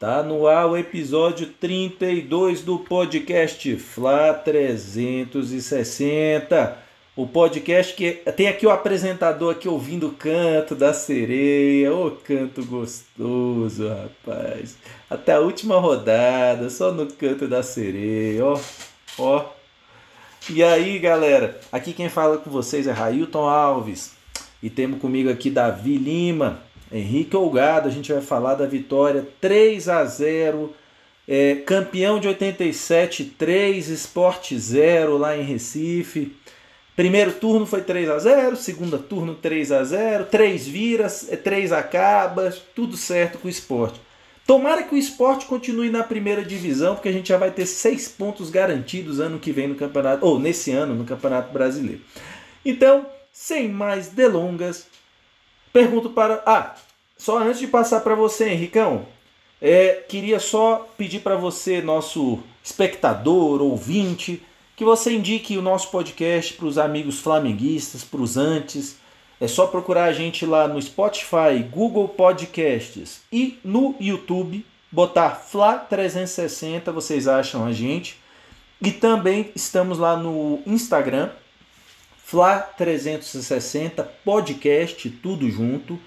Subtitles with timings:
[0.00, 6.78] Tá no ar o episódio 32 do podcast Fla 360.
[7.14, 11.94] O podcast que tem aqui o apresentador aqui ouvindo o canto da sereia.
[11.94, 14.78] Ô, canto gostoso, rapaz.
[15.10, 18.58] Até a última rodada, só no canto da sereia, ó.
[19.18, 19.44] Ó.
[20.48, 21.60] E aí, galera?
[21.70, 24.18] Aqui quem fala com vocês é Railton Alves
[24.62, 26.62] e temos comigo aqui Davi Lima,
[26.92, 27.88] Henrique Olgado.
[27.88, 30.74] A gente vai falar da vitória 3 a 0
[31.28, 36.36] é, campeão de 87, 3, Sport 0 lá em Recife.
[36.96, 41.76] Primeiro turno foi 3 a 0 segundo turno 3 a 0 três viras, 3 é,
[41.76, 44.00] acabas, tudo certo com o esporte.
[44.46, 48.08] Tomara que o esporte continue na primeira divisão, porque a gente já vai ter seis
[48.08, 52.00] pontos garantidos ano que vem no campeonato, ou nesse ano no Campeonato Brasileiro.
[52.64, 54.88] Então, sem mais delongas,
[55.72, 56.42] pergunto para.
[56.46, 56.74] Ah,
[57.16, 59.06] só antes de passar para você, Henricão,
[59.60, 64.42] é, queria só pedir para você, nosso espectador, ouvinte,
[64.74, 68.96] que você indique o nosso podcast para os amigos flamenguistas, para os antes.
[69.38, 75.76] É só procurar a gente lá no Spotify, Google Podcasts e no YouTube, botar Fla
[75.76, 78.18] 360, vocês acham a gente.
[78.82, 81.30] E também estamos lá no Instagram,
[82.30, 86.00] Fla 360 podcast, tudo junto.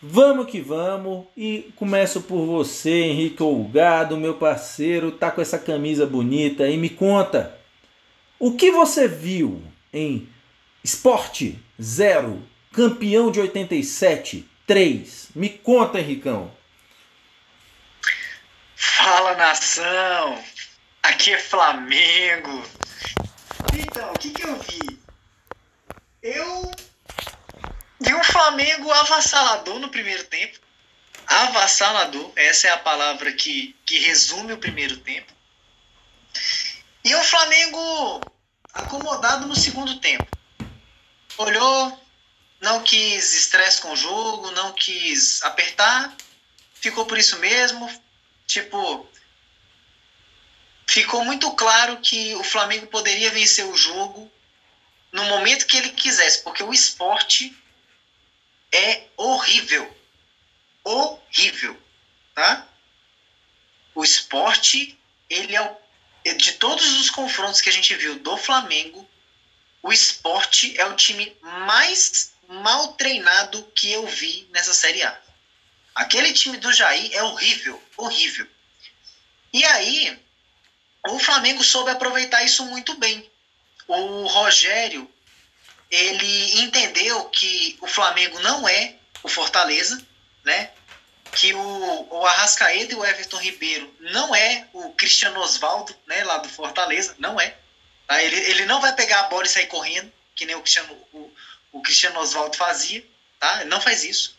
[0.00, 6.06] Vamos que vamos e começo por você, Henrique Olgado, meu parceiro, tá com essa camisa
[6.06, 7.58] bonita e me conta.
[8.38, 9.60] O que você viu
[9.92, 10.28] em
[10.84, 12.40] Esporte Zero,
[12.72, 15.30] campeão de 87, 3?
[15.34, 16.48] Me conta, Henricão.
[18.76, 20.38] Fala nação!
[21.02, 22.62] Aqui é Flamengo.
[23.74, 24.99] Então, o que, que eu vi?
[26.22, 26.70] Eu
[27.98, 30.58] vi um Flamengo avassalador no primeiro tempo.
[31.26, 35.32] Avassalador, essa é a palavra que, que resume o primeiro tempo.
[37.02, 38.20] E o Flamengo
[38.74, 40.26] acomodado no segundo tempo.
[41.38, 42.06] Olhou,
[42.60, 46.14] não quis estresse com o jogo, não quis apertar,
[46.74, 47.90] ficou por isso mesmo.
[48.46, 49.08] Tipo,
[50.86, 54.30] ficou muito claro que o Flamengo poderia vencer o jogo
[55.12, 57.56] no momento que ele quisesse, porque o esporte
[58.72, 59.94] é horrível.
[60.84, 61.80] Horrível,
[62.34, 62.66] tá?
[63.94, 65.80] O esporte, ele é o
[66.36, 69.08] de todos os confrontos que a gente viu do Flamengo,
[69.82, 75.18] o esporte é o time mais mal treinado que eu vi nessa Série A.
[75.94, 78.46] Aquele time do Jair é horrível, horrível.
[79.52, 80.18] E aí,
[81.08, 83.29] o Flamengo soube aproveitar isso muito bem
[83.98, 85.10] o Rogério
[85.90, 90.00] ele entendeu que o Flamengo não é o Fortaleza,
[90.44, 90.70] né?
[91.32, 96.22] Que o, o Arrascaeta e o Everton Ribeiro não é o Cristiano Osvaldo, né?
[96.24, 97.56] Lá do Fortaleza, não é.
[98.06, 98.22] Tá?
[98.22, 101.32] Ele, ele não vai pegar a bola e sair correndo, que nem o Cristiano, o,
[101.72, 103.04] o Cristiano Osvaldo fazia,
[103.38, 103.60] tá?
[103.60, 104.38] Ele não faz isso.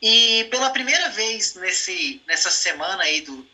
[0.00, 3.46] E pela primeira vez nesse, nessa semana aí do,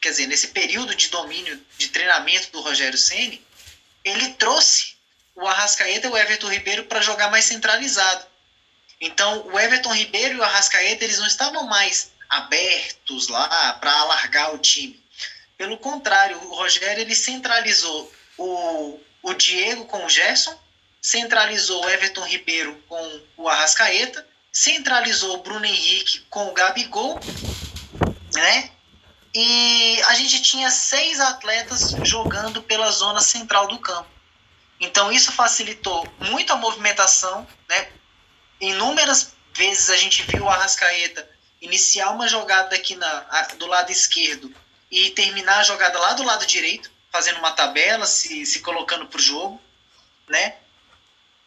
[0.00, 3.44] quer dizer, nesse período de domínio de treinamento do Rogério Ceni,
[4.04, 4.94] ele trouxe
[5.34, 8.24] o Arrascaeta e o Everton Ribeiro para jogar mais centralizado.
[9.00, 14.54] Então, o Everton Ribeiro e o Arrascaeta eles não estavam mais abertos lá para alargar
[14.54, 15.02] o time.
[15.56, 20.58] Pelo contrário, o Rogério ele centralizou o, o Diego com o Gerson,
[21.00, 27.20] centralizou o Everton Ribeiro com o Arrascaeta, centralizou o Bruno Henrique com o Gabigol,
[28.32, 28.70] né?
[29.34, 34.08] E a gente tinha seis atletas jogando pela zona central do campo.
[34.80, 37.88] Então isso facilitou muito a movimentação, né?
[38.60, 41.28] Inúmeras vezes a gente viu o Arrascaeta
[41.60, 43.20] iniciar uma jogada aqui na,
[43.58, 44.54] do lado esquerdo
[44.90, 49.18] e terminar a jogada lá do lado direito, fazendo uma tabela, se, se colocando para
[49.18, 49.60] o jogo,
[50.28, 50.56] né?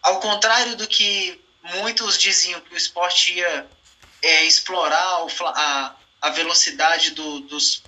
[0.01, 3.67] Ao contrário do que muitos diziam que o esporte ia
[4.21, 7.83] é, explorar o, a, a velocidade do, dos,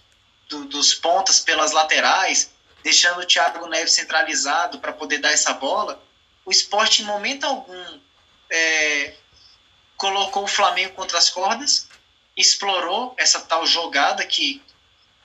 [0.49, 2.51] do, dos pontas pelas laterais,
[2.83, 6.03] deixando o Thiago Neves centralizado para poder dar essa bola,
[6.45, 7.99] o esporte, em momento algum,
[8.49, 9.13] é,
[9.95, 11.87] colocou o Flamengo contra as cordas,
[12.35, 14.61] explorou essa tal jogada que,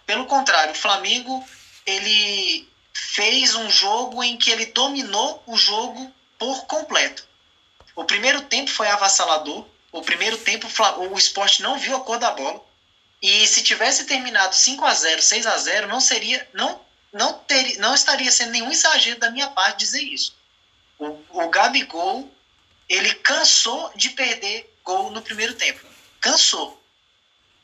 [0.04, 1.42] pelo contrário, o Flamengo
[1.86, 7.26] ele fez um jogo em que ele dominou o jogo por completo.
[7.96, 9.66] O primeiro tempo foi avassalador.
[9.92, 10.66] O primeiro tempo
[11.10, 12.60] o esporte não viu a cor da bola.
[13.24, 16.46] E se tivesse terminado 5 a 0 6 a 0 não seria.
[16.52, 16.78] Não,
[17.10, 20.36] não, ter, não estaria sendo nenhum exagero da minha parte dizer isso.
[20.98, 22.30] O, o Gabigol,
[22.86, 25.80] ele cansou de perder gol no primeiro tempo.
[26.20, 26.78] cansou.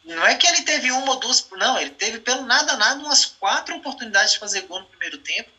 [0.03, 3.27] Não é que ele teve uma ou duas, não, ele teve pelo nada nada umas
[3.27, 5.51] quatro oportunidades de fazer gol no primeiro tempo.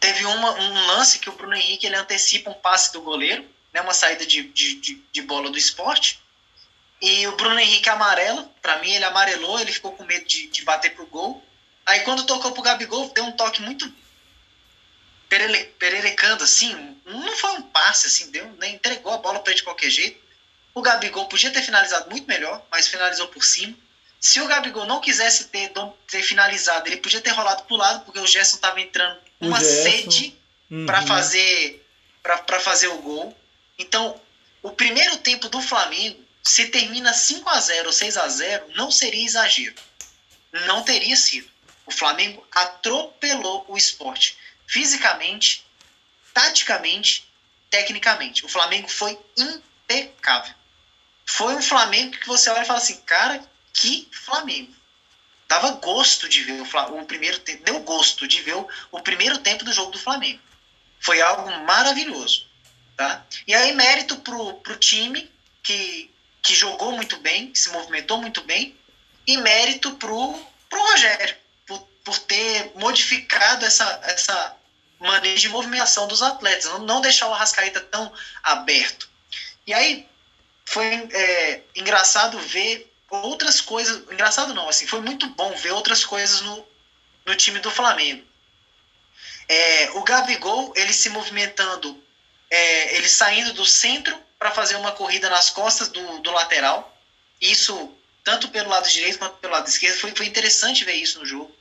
[0.00, 3.80] Teve uma, um lance que o Bruno Henrique ele antecipa um passe do goleiro, né,
[3.80, 6.20] uma saída de, de, de, de bola do esporte.
[7.00, 10.64] E o Bruno Henrique amarelo, para mim ele amarelou, ele ficou com medo de, de
[10.64, 11.44] bater pro gol.
[11.84, 13.92] Aí quando tocou pro Gabigol, deu um toque muito
[15.28, 19.58] perele, pererecando assim, não foi um passe assim, deu, né, entregou a bola para ele
[19.58, 20.24] de qualquer jeito.
[20.74, 23.74] O Gabigol podia ter finalizado muito melhor, mas finalizou por cima.
[24.20, 25.72] Se o Gabigol não quisesse ter,
[26.06, 30.36] ter finalizado, ele podia ter rolado pro lado, porque o Gerson estava entrando uma sede
[30.70, 30.86] uhum.
[30.86, 31.82] para fazer
[32.22, 33.36] para fazer o gol.
[33.78, 34.20] Então,
[34.60, 38.88] o primeiro tempo do Flamengo, se termina 5 a 0 ou 6 a 0, não
[38.88, 39.74] seria exagero.
[40.66, 41.50] Não teria sido.
[41.84, 44.38] O Flamengo atropelou o esporte.
[44.66, 45.66] Fisicamente,
[46.32, 47.28] taticamente,
[47.68, 48.44] tecnicamente.
[48.44, 50.54] O Flamengo foi impecável.
[51.24, 54.72] Foi um Flamengo que você olha e fala assim, cara, que Flamengo.
[55.48, 59.38] Dava gosto de ver o, o primeiro tempo, deu gosto de ver o, o primeiro
[59.38, 60.40] tempo do jogo do Flamengo.
[61.00, 62.46] Foi algo maravilhoso.
[62.96, 63.26] Tá?
[63.46, 65.30] E aí, mérito pro, pro time
[65.62, 66.10] que,
[66.46, 68.76] que jogou muito bem, se movimentou muito bem,
[69.26, 70.40] e mérito pro,
[70.70, 71.34] pro Rogério,
[71.66, 74.56] por, por ter modificado essa, essa
[75.00, 78.12] maneira de movimentação dos atletas, não, não deixar o Arrascaeta tão
[78.44, 79.08] aberto.
[79.66, 80.08] E aí,
[80.64, 84.02] foi é, engraçado ver outras coisas.
[84.08, 86.64] Engraçado não, assim, foi muito bom ver outras coisas no,
[87.24, 88.24] no time do Flamengo.
[89.48, 92.00] É, o Gabigol, ele se movimentando,
[92.48, 96.96] é, ele saindo do centro para fazer uma corrida nas costas do, do lateral.
[97.40, 101.26] Isso, tanto pelo lado direito quanto pelo lado esquerdo, foi, foi interessante ver isso no
[101.26, 101.54] jogo.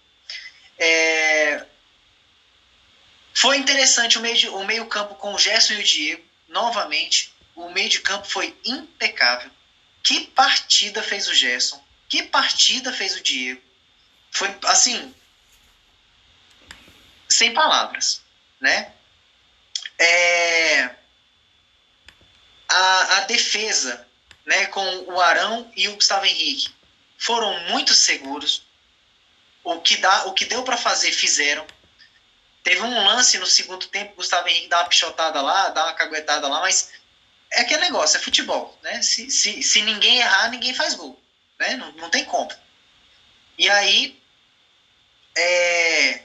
[0.77, 1.65] É,
[3.33, 7.33] foi interessante o meio, de, o meio campo com o Gerson e o Diego, novamente
[7.55, 9.49] o meio de campo foi impecável.
[10.03, 11.83] Que partida fez o Gerson?
[12.07, 13.61] Que partida fez o Diego?
[14.31, 15.13] Foi assim,
[17.27, 18.21] sem palavras,
[18.59, 18.93] né?
[19.97, 20.95] É,
[22.75, 24.05] a, a defesa,
[24.45, 26.73] né, com o Arão e o Gustavo Henrique,
[27.17, 28.63] foram muito seguros.
[29.63, 31.65] O que dá, o que deu para fazer fizeram.
[32.63, 36.47] Teve um lance no segundo tempo, Gustavo Henrique dá uma pichotada lá, dá uma caguetada
[36.47, 36.91] lá, mas
[37.51, 39.01] é aquele negócio, é futebol, né?
[39.01, 41.19] Se, se, se ninguém errar, ninguém faz gol,
[41.57, 41.75] né?
[41.77, 42.51] Não, não tem como.
[43.57, 44.21] E aí,
[45.37, 46.23] é,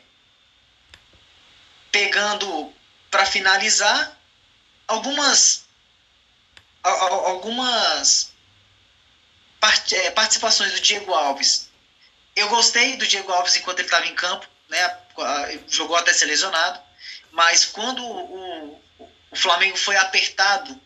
[1.92, 2.74] pegando
[3.10, 4.18] para finalizar,
[4.88, 5.69] algumas
[6.82, 8.32] algumas
[9.92, 11.68] é, participações do Diego Alves.
[12.34, 14.98] Eu gostei do Diego Alves enquanto ele estava em campo, né?
[15.68, 16.80] Jogou até ser lesionado,
[17.32, 18.80] mas quando o,
[19.30, 20.80] o Flamengo foi apertado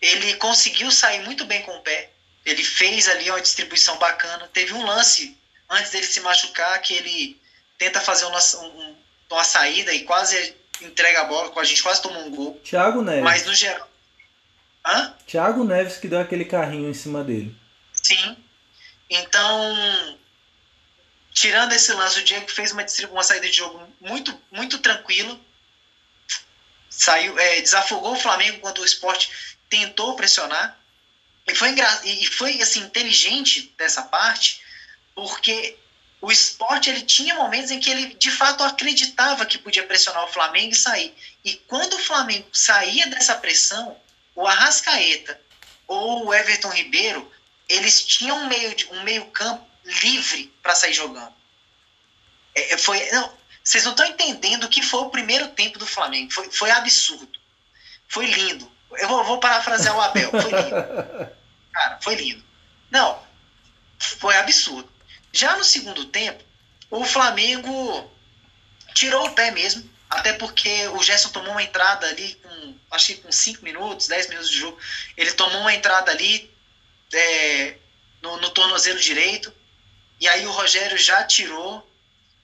[0.00, 2.10] ele conseguiu sair muito bem com o pé.
[2.44, 4.48] Ele fez ali uma distribuição bacana.
[4.52, 5.36] Teve um lance
[5.68, 7.40] antes dele se machucar que ele
[7.78, 8.96] tenta fazer uma, um,
[9.30, 11.52] uma saída e quase entrega a bola.
[11.56, 12.60] A gente quase tomou um gol.
[12.62, 13.24] Thiago Neves.
[13.24, 13.88] Mas no geral.
[14.86, 15.12] Hã?
[15.26, 17.54] Thiago Neves que deu aquele carrinho em cima dele.
[17.92, 18.36] Sim.
[19.10, 20.18] Então,
[21.32, 25.40] tirando esse lance, o Diego fez uma, uma saída de jogo muito, muito tranquilo.
[26.88, 30.78] Saiu, é, desafogou o Flamengo quando o esporte tentou pressionar.
[31.48, 34.60] E foi, e foi assim, inteligente dessa parte,
[35.14, 35.76] porque
[36.20, 40.32] o esporte ele tinha momentos em que ele de fato acreditava que podia pressionar o
[40.32, 41.14] Flamengo e sair.
[41.44, 43.96] E quando o Flamengo saía dessa pressão,
[44.36, 45.40] o Arrascaeta
[45.88, 47.32] ou o Everton Ribeiro,
[47.68, 51.34] eles tinham um meio, um meio campo livre para sair jogando.
[52.54, 53.32] É, é, foi, não,
[53.64, 56.32] vocês não estão entendendo o que foi o primeiro tempo do Flamengo.
[56.32, 57.38] Foi, foi absurdo.
[58.08, 58.70] Foi lindo.
[58.92, 60.30] Eu vou, vou parafrasear o Abel.
[60.30, 61.30] Foi lindo.
[61.72, 62.44] Cara, foi lindo.
[62.90, 63.22] Não,
[63.98, 64.90] foi absurdo.
[65.32, 66.42] Já no segundo tempo,
[66.90, 68.10] o Flamengo
[68.94, 69.88] tirou o pé mesmo.
[70.08, 74.28] Até porque o Gerson tomou uma entrada ali com, acho que com 5 minutos, 10
[74.28, 74.78] minutos de jogo.
[75.16, 76.50] Ele tomou uma entrada ali
[77.12, 77.76] é,
[78.22, 79.52] no, no tornozelo direito.
[80.20, 81.86] E aí o Rogério já tirou.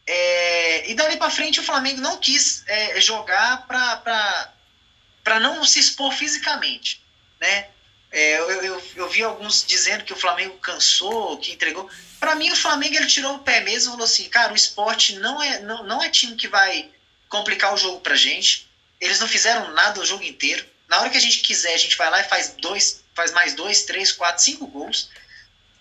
[0.04, 6.12] É, e dali para frente o Flamengo não quis é, jogar para não se expor
[6.12, 7.00] fisicamente,
[7.40, 7.68] né?
[8.10, 11.88] É, eu, eu, eu, vi alguns dizendo que o Flamengo cansou, que entregou.
[12.20, 15.14] Para mim, o Flamengo ele tirou o pé mesmo e falou assim: cara, o esporte
[15.14, 16.90] não é, não, não é time que vai
[17.32, 18.70] complicar o jogo pra gente.
[19.00, 20.64] Eles não fizeram nada o jogo inteiro.
[20.86, 23.54] Na hora que a gente quiser, a gente vai lá e faz dois, faz mais
[23.54, 25.08] dois, três, quatro, cinco gols.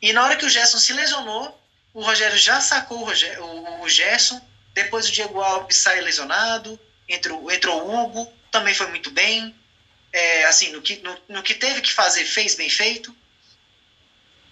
[0.01, 1.61] E na hora que o Gerson se lesionou,
[1.93, 4.41] o Rogério já sacou o, Gerson.
[4.73, 6.79] Depois o Diego Alves sai lesionado.
[7.07, 9.55] Entrou, entrou o Hugo também foi muito bem.
[10.13, 13.15] É, assim, no que, no, no, que teve que fazer, fez bem feito.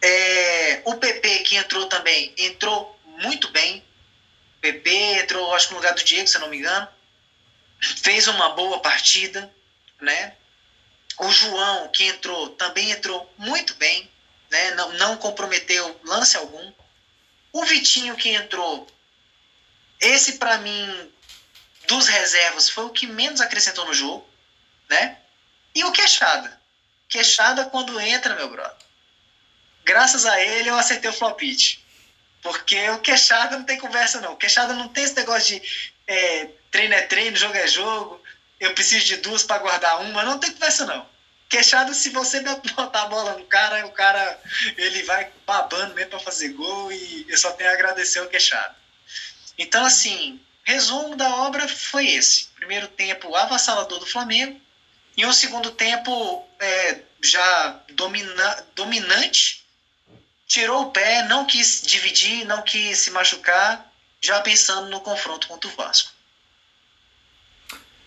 [0.01, 3.83] É, o PP que entrou também, entrou muito bem.
[4.61, 4.89] PP
[5.21, 6.87] entrou, acho que no lugar do Diego, se eu não me engano.
[7.81, 9.53] Fez uma boa partida,
[10.01, 10.35] né?
[11.17, 14.09] O João, que entrou, também entrou muito bem,
[14.49, 14.71] né?
[14.71, 16.73] não, não comprometeu lance algum.
[17.51, 18.87] O Vitinho, que entrou,
[19.99, 21.11] esse para mim,
[21.87, 24.27] dos reservas, foi o que menos acrescentou no jogo,
[24.89, 25.17] né?
[25.73, 26.59] E o Queixada.
[27.07, 28.77] Queixada, quando entra, meu brother,
[29.83, 31.83] graças a ele eu acertei o flopite.
[32.41, 34.33] Porque o Queixada não tem conversa, não.
[34.33, 38.21] O Queixada não tem esse negócio de é, treino é treino, jogo é jogo,
[38.59, 40.23] eu preciso de duas para guardar uma.
[40.23, 41.07] Não tem conversa, não.
[41.49, 44.39] Queixado, se você botar a bola no cara, o cara
[44.77, 48.75] ele vai babando mesmo para fazer gol e eu só tenho a agradecer ao Queixado.
[49.57, 52.47] Então, assim, resumo da obra foi esse.
[52.55, 54.61] Primeiro tempo avassalador do Flamengo
[55.17, 59.65] e um segundo tempo é, já domina, dominante.
[60.49, 63.85] Tirou o pé, não quis dividir, não quis se machucar,
[64.19, 66.11] já pensando no confronto contra o Vasco.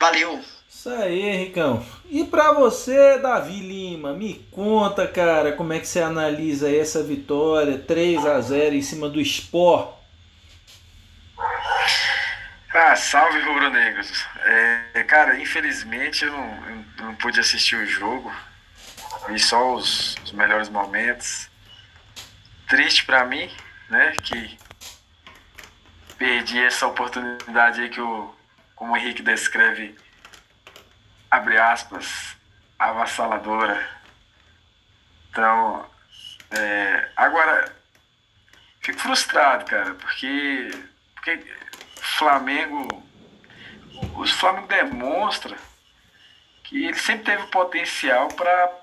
[0.01, 0.45] Valeu!
[0.69, 1.87] Isso aí, Henricão.
[2.11, 7.79] E para você, Davi Lima, me conta, cara, como é que você analisa essa vitória
[7.79, 9.95] 3 a 0 em cima do Sport?
[12.75, 14.27] Ah, salve rubro-negros.
[14.45, 18.35] É, cara, infelizmente eu não, eu não, pude assistir o jogo.
[19.29, 21.52] Vi só os, os melhores momentos.
[22.73, 23.55] Triste para mim,
[23.91, 24.59] né, que
[26.17, 28.35] perdi essa oportunidade aí que o,
[28.75, 29.95] como o Henrique descreve,
[31.31, 32.35] abre aspas,
[32.79, 33.87] avassaladora.
[35.29, 35.87] Então,
[36.50, 37.76] é, agora,
[38.81, 40.71] fico frustrado, cara, porque,
[41.14, 41.45] porque
[41.97, 43.07] Flamengo,
[44.17, 45.59] o Flamengo demonstra
[46.64, 48.82] que ele sempre teve potencial para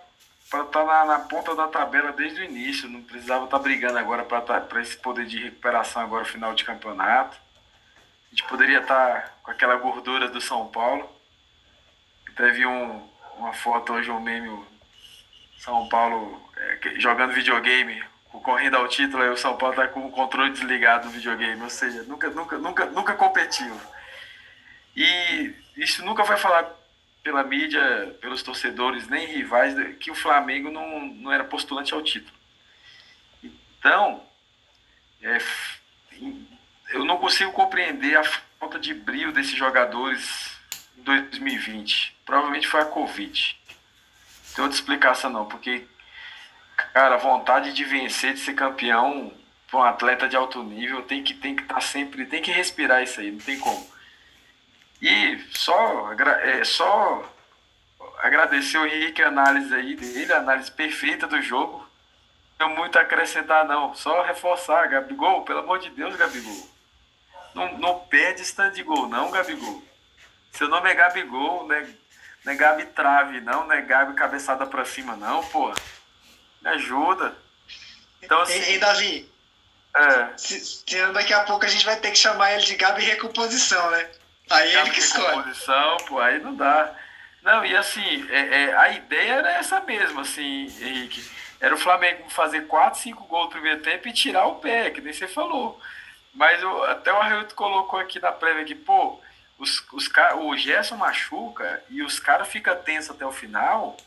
[0.50, 3.98] estar tá na, na, ponta da tabela desde o início, não precisava estar tá brigando
[3.98, 7.38] agora para tá, esse poder de recuperação agora final de campeonato.
[8.28, 11.20] A gente poderia estar com aquela gordura do São Paulo
[12.48, 14.64] vi um, uma foto hoje, um meme,
[15.58, 20.12] São Paulo é, jogando videogame, correndo ao título, aí o São Paulo tá com o
[20.12, 23.80] controle desligado no videogame, ou seja, nunca, nunca, nunca, nunca competiu.
[24.96, 26.64] E isso nunca vai falar
[27.24, 32.38] pela mídia, pelos torcedores, nem rivais, que o Flamengo não, não era postulante ao título.
[33.44, 34.24] Então,
[35.22, 35.38] é,
[36.90, 40.58] eu não consigo compreender a falta de brilho desses jogadores
[40.98, 43.58] em 2020 provavelmente foi a Covid.
[43.68, 45.88] Não tem outra explicação não, porque,
[46.94, 49.34] cara, a vontade de vencer, de ser campeão,
[49.68, 52.52] para um atleta de alto nível, tem que tem que estar tá sempre, tem que
[52.52, 53.99] respirar isso aí, não tem como.
[55.02, 57.24] E só, é, só
[58.20, 61.88] agradecer o Henrique a análise aí dele, a análise perfeita do jogo.
[62.60, 63.96] Não tem muito a acrescentar, não.
[63.96, 66.70] Só reforçar, Gabigol, pelo amor de Deus, Gabigol.
[67.54, 69.84] Não, não perde stand de gol, não, Gabigol.
[70.52, 71.88] Seu nome é Gabigol, né?
[72.44, 75.74] Não é Gabi trave, não, não é Gabi cabeçada pra cima, não, pô.
[76.62, 77.36] Me ajuda.
[78.22, 78.54] Então, assim.
[78.54, 79.32] Ei, Davi.
[79.96, 80.38] É.
[80.38, 83.90] Se, se, daqui a pouco a gente vai ter que chamar ele de Gabi recomposição,
[83.92, 84.10] né?
[84.50, 85.28] Aí ele que escolhe.
[85.28, 86.96] Recomposição, pô, aí não dá.
[87.42, 91.24] Não, e assim, é, é, a ideia era essa mesmo, assim, Henrique.
[91.60, 95.02] Era o Flamengo fazer 4, 5 gols no primeiro tempo e tirar o pé, que
[95.02, 95.80] nem você falou.
[96.34, 99.20] Mas eu, até o Arreuto colocou aqui na prévia que, pô,
[99.58, 103.98] os, os, o Gerson machuca e os caras ficam tensos até o final,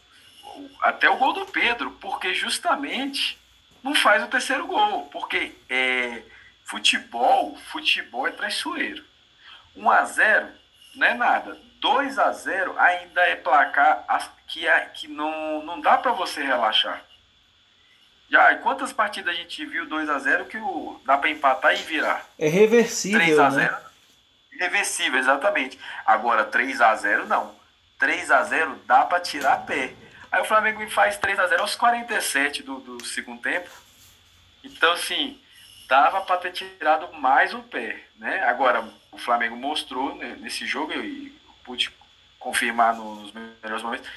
[0.81, 3.39] até o gol do Pedro, porque justamente
[3.83, 6.23] não faz o terceiro gol, porque é,
[6.65, 9.05] futebol, futebol é traiçoeiro.
[9.77, 10.49] 1 a 0
[10.95, 11.59] não é nada.
[11.81, 14.05] 2 a 0 ainda é placar
[14.47, 17.03] que, é, que não, não dá para você relaxar.
[18.31, 21.83] Já, quantas partidas a gente viu 2 a 0 que o, dá para empatar e
[21.83, 22.25] virar?
[22.39, 23.83] É reversível, 3 a 0 né?
[24.53, 25.79] Irreversível, exatamente.
[26.07, 27.55] Agora, 3 a 0 não.
[27.99, 29.95] 3 a 0 dá para tirar pé.
[30.31, 33.69] Aí o Flamengo faz 3 a 0 aos 47 do, do segundo tempo.
[34.63, 35.41] Então, assim,
[35.93, 38.03] dava para ter tirado mais o pé.
[38.17, 38.43] Né?
[38.45, 41.93] Agora, o Flamengo mostrou né, nesse jogo, e pude
[42.39, 44.09] confirmar nos melhores momentos,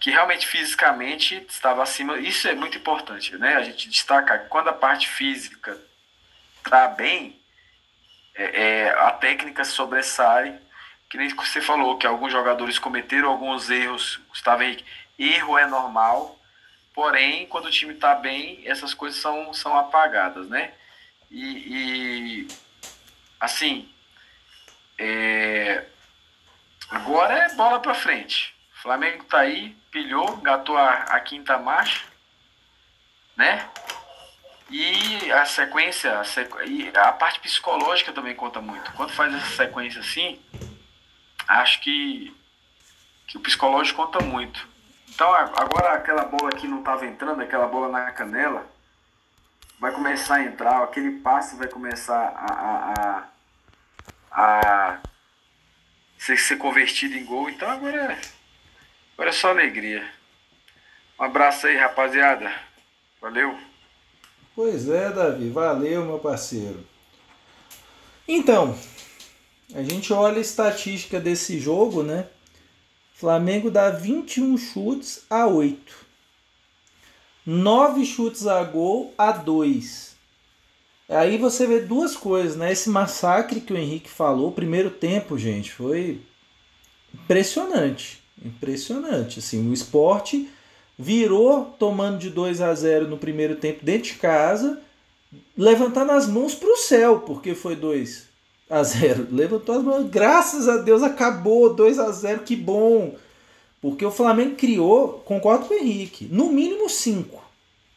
[0.00, 2.18] que realmente fisicamente estava acima.
[2.18, 3.54] Isso é muito importante, né?
[3.54, 5.80] A gente destaca quando a parte física
[6.56, 7.40] está bem,
[8.34, 10.58] é, é, a técnica sobressai,
[11.08, 14.84] que nem você falou, que alguns jogadores cometeram alguns erros, Gustavo Henrique,
[15.16, 16.36] erro é normal,
[16.92, 20.72] porém, quando o time está bem, essas coisas são, são apagadas, né?
[21.32, 22.48] E, e
[23.40, 23.92] assim,
[24.98, 25.86] é,
[26.90, 28.54] agora é bola para frente.
[28.74, 32.04] Flamengo tá aí, pilhou, gatou a, a quinta marcha,
[33.36, 33.68] né?
[34.72, 36.56] que a sequência, a sequ...
[36.66, 38.90] e a parte psicológica também conta muito.
[38.92, 40.40] Quando faz essa sequência assim,
[41.46, 42.34] acho que,
[43.26, 44.66] que o psicológico conta muito.
[45.10, 48.66] Então agora aquela bola que não estava entrando, aquela bola na canela,
[49.82, 53.28] vai começar a entrar, aquele passe vai começar a, a,
[54.30, 55.02] a, a
[56.16, 57.50] ser, ser convertido em gol.
[57.50, 58.16] Então agora,
[59.14, 60.08] agora é só alegria.
[61.18, 62.54] Um abraço aí, rapaziada.
[63.20, 63.58] Valeu.
[64.54, 65.50] Pois é, Davi.
[65.50, 66.86] Valeu, meu parceiro.
[68.28, 68.78] Então,
[69.74, 72.28] a gente olha a estatística desse jogo, né?
[73.14, 76.01] Flamengo dá 21 chutes a 8.
[77.44, 80.12] 9 chutes a gol a 2.
[81.08, 82.72] Aí você vê duas coisas, né?
[82.72, 86.20] Esse massacre que o Henrique falou, o primeiro tempo, gente, foi
[87.12, 88.22] impressionante.
[88.42, 89.38] Impressionante.
[89.40, 90.48] Assim, o esporte
[90.98, 94.80] virou tomando de 2 a 0 no primeiro tempo dentro de casa,
[95.56, 98.28] levantando as mãos para o céu, porque foi 2
[98.70, 99.28] a 0.
[99.30, 103.16] Levantou as mãos, graças a Deus acabou 2 a 0, que bom.
[103.82, 107.42] Porque o Flamengo criou, concordo com o Henrique, no mínimo 5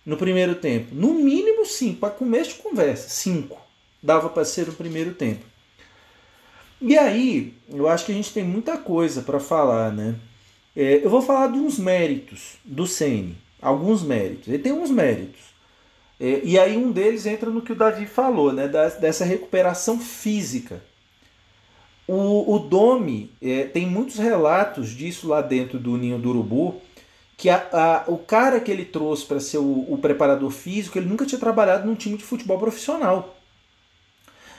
[0.06, 0.94] no primeiro tempo.
[0.94, 3.58] No mínimo 5, para começo de conversa, 5
[4.02, 5.44] dava para ser o primeiro tempo.
[6.80, 10.16] E aí, eu acho que a gente tem muita coisa para falar, né?
[10.76, 14.48] É, eu vou falar de uns méritos do Sene, alguns méritos.
[14.48, 15.42] Ele tem uns méritos.
[16.20, 20.00] É, e aí um deles entra no que o Davi falou, né, da, dessa recuperação
[20.00, 20.84] física.
[22.08, 26.82] O, o Domi é, tem muitos relatos disso lá dentro do Ninho do Urubu,
[27.38, 31.10] que a, a, o cara que ele trouxe para ser o, o, preparador físico, ele
[31.10, 33.36] nunca tinha trabalhado num time de futebol profissional.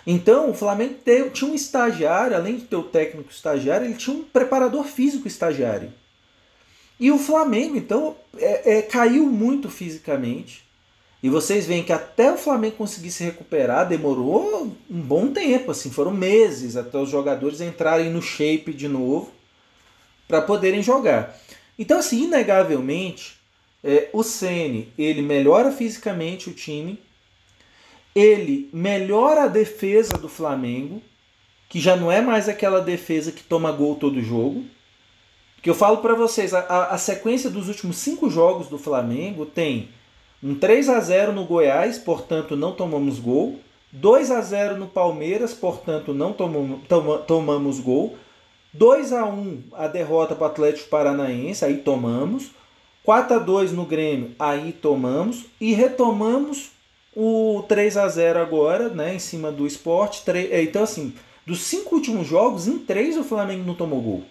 [0.07, 4.15] Então, o Flamengo te, tinha um estagiário, além de ter o técnico estagiário, ele tinha
[4.15, 5.93] um preparador físico estagiário.
[6.99, 10.66] E o Flamengo, então, é, é, caiu muito fisicamente.
[11.23, 15.91] E vocês veem que até o Flamengo conseguir se recuperar demorou um bom tempo, assim,
[15.91, 19.33] foram meses até os jogadores entrarem no shape de novo
[20.29, 21.37] para poderem jogar.
[21.79, 23.37] Então, assim, inegavelmente,
[23.83, 26.99] é, o Ceni ele melhora fisicamente o time,
[28.15, 31.03] ele melhora a defesa do Flamengo,
[31.69, 34.65] que já não é mais aquela defesa que toma gol todo jogo.
[35.63, 39.89] Que eu falo para vocês, a, a sequência dos últimos cinco jogos do Flamengo tem
[40.47, 43.59] um 3 a 0 no Goiás, portanto não tomamos gol.
[43.93, 48.17] 2 a 0 no Palmeiras, portanto não tomamos, toma, tomamos gol.
[48.73, 52.51] 2 a 1 a derrota para o Atlético Paranaense, aí tomamos.
[53.03, 55.47] 4 a 2 no Grêmio, aí tomamos.
[55.61, 56.71] E retomamos
[57.15, 60.23] o 3 a 0 agora, né, em cima do esporte.
[60.31, 61.13] É, então, assim,
[61.47, 64.25] dos cinco últimos jogos, em três o Flamengo não tomou gol.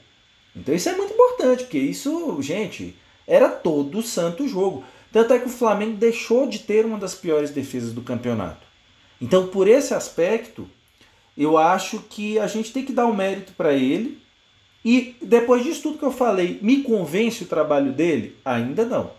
[0.56, 4.84] Então isso é muito importante, porque isso, gente, era todo santo jogo.
[5.15, 8.67] Tanto é que o Flamengo deixou de ter uma das piores defesas do campeonato.
[9.21, 10.69] Então, por esse aspecto,
[11.38, 14.19] eu acho que a gente tem que dar o um mérito para ele.
[14.84, 18.36] E depois disso tudo que eu falei, me convence o trabalho dele?
[18.43, 19.10] Ainda não.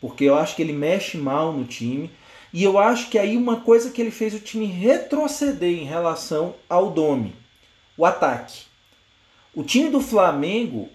[0.00, 2.10] Porque eu acho que ele mexe mal no time.
[2.50, 6.54] E eu acho que aí uma coisa que ele fez o time retroceder em relação
[6.66, 7.34] ao Dome,
[7.94, 8.62] o ataque.
[9.54, 10.88] O time do Flamengo,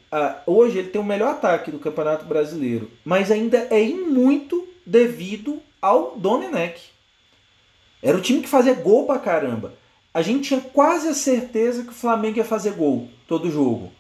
[0.46, 5.62] hoje, ele tem o melhor ataque do Campeonato Brasileiro, mas ainda é em muito devido
[5.80, 6.90] ao Domenech.
[8.02, 9.74] Era o time que fazia gol pra caramba.
[10.12, 13.92] A gente tinha quase a certeza que o Flamengo ia fazer gol todo jogo.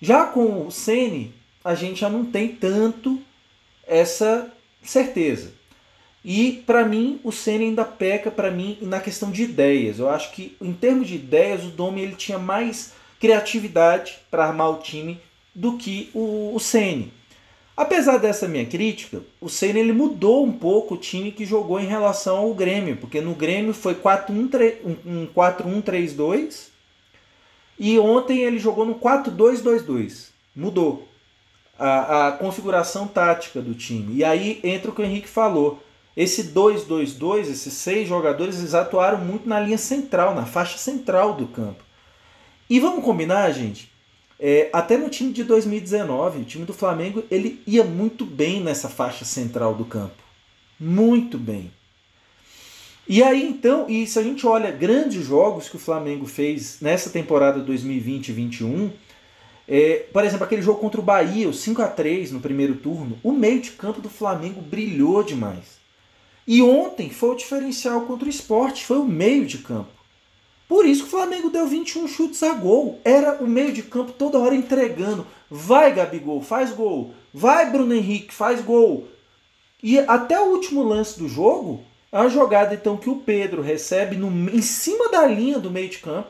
[0.00, 1.34] Já com o Ceni,
[1.64, 3.20] a gente já não tem tanto
[3.86, 5.52] essa certeza.
[6.24, 9.98] E para mim, o Ceni ainda peca para mim na questão de ideias.
[9.98, 12.92] Eu acho que em termos de ideias, o Domi ele tinha mais
[13.24, 15.18] criatividade para armar o time
[15.54, 17.10] do que o, o Ceni.
[17.74, 21.86] Apesar dessa minha crítica, o Ceni ele mudou um pouco o time que jogou em
[21.86, 26.66] relação ao Grêmio, porque no Grêmio foi 4-1-3-2
[27.78, 30.28] e ontem ele jogou no 4-2-2-2.
[30.54, 31.08] Mudou
[31.78, 34.16] a, a configuração tática do time.
[34.16, 35.82] E aí entra o que o Henrique falou.
[36.14, 41.46] Esse 2-2-2, esses seis jogadores, eles atuaram muito na linha central, na faixa central do
[41.46, 41.82] campo.
[42.68, 43.92] E vamos combinar, gente?
[44.38, 48.88] É, até no time de 2019, o time do Flamengo, ele ia muito bem nessa
[48.88, 50.22] faixa central do campo.
[50.78, 51.70] Muito bem.
[53.06, 57.10] E aí então, e se a gente olha grandes jogos que o Flamengo fez nessa
[57.10, 58.90] temporada 2020-21,
[59.68, 63.18] é, por exemplo, aquele jogo contra o Bahia, o 5 a 3 no primeiro turno,
[63.22, 65.78] o meio de campo do Flamengo brilhou demais.
[66.46, 69.93] E ontem foi o diferencial contra o esporte, foi o meio de campo.
[70.68, 72.98] Por isso que o Flamengo deu 21 chutes a gol.
[73.04, 75.26] Era o meio de campo toda hora entregando.
[75.50, 77.12] Vai, Gabigol, faz gol.
[77.32, 79.08] Vai, Bruno Henrique, faz gol.
[79.82, 84.16] E até o último lance do jogo, É uma jogada então que o Pedro recebe
[84.16, 86.28] no, em cima da linha do meio de campo.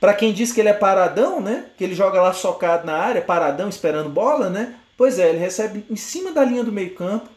[0.00, 1.66] Para quem diz que ele é paradão, né?
[1.76, 4.74] Que ele joga lá socado na área, paradão esperando bola, né?
[4.96, 7.28] Pois é, ele recebe em cima da linha do meio campo,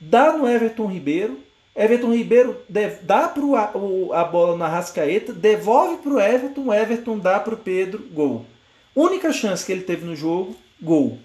[0.00, 1.40] dá no Everton Ribeiro,
[1.74, 2.60] Everton Ribeiro
[3.02, 3.72] dá pro, a,
[4.12, 8.44] a bola na Rascaeta, devolve para o Everton, Everton dá para o Pedro, gol.
[8.94, 11.18] Única chance que ele teve no jogo, gol.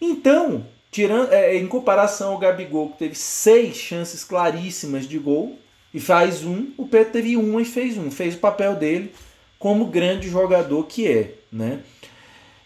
[0.00, 5.58] Então, tirando, é, em comparação ao Gabigol, que teve seis chances claríssimas de gol
[5.92, 8.12] e faz um, o Pedro teve uma e fez um.
[8.12, 9.12] Fez o papel dele
[9.58, 11.34] como grande jogador que é.
[11.50, 11.80] Né?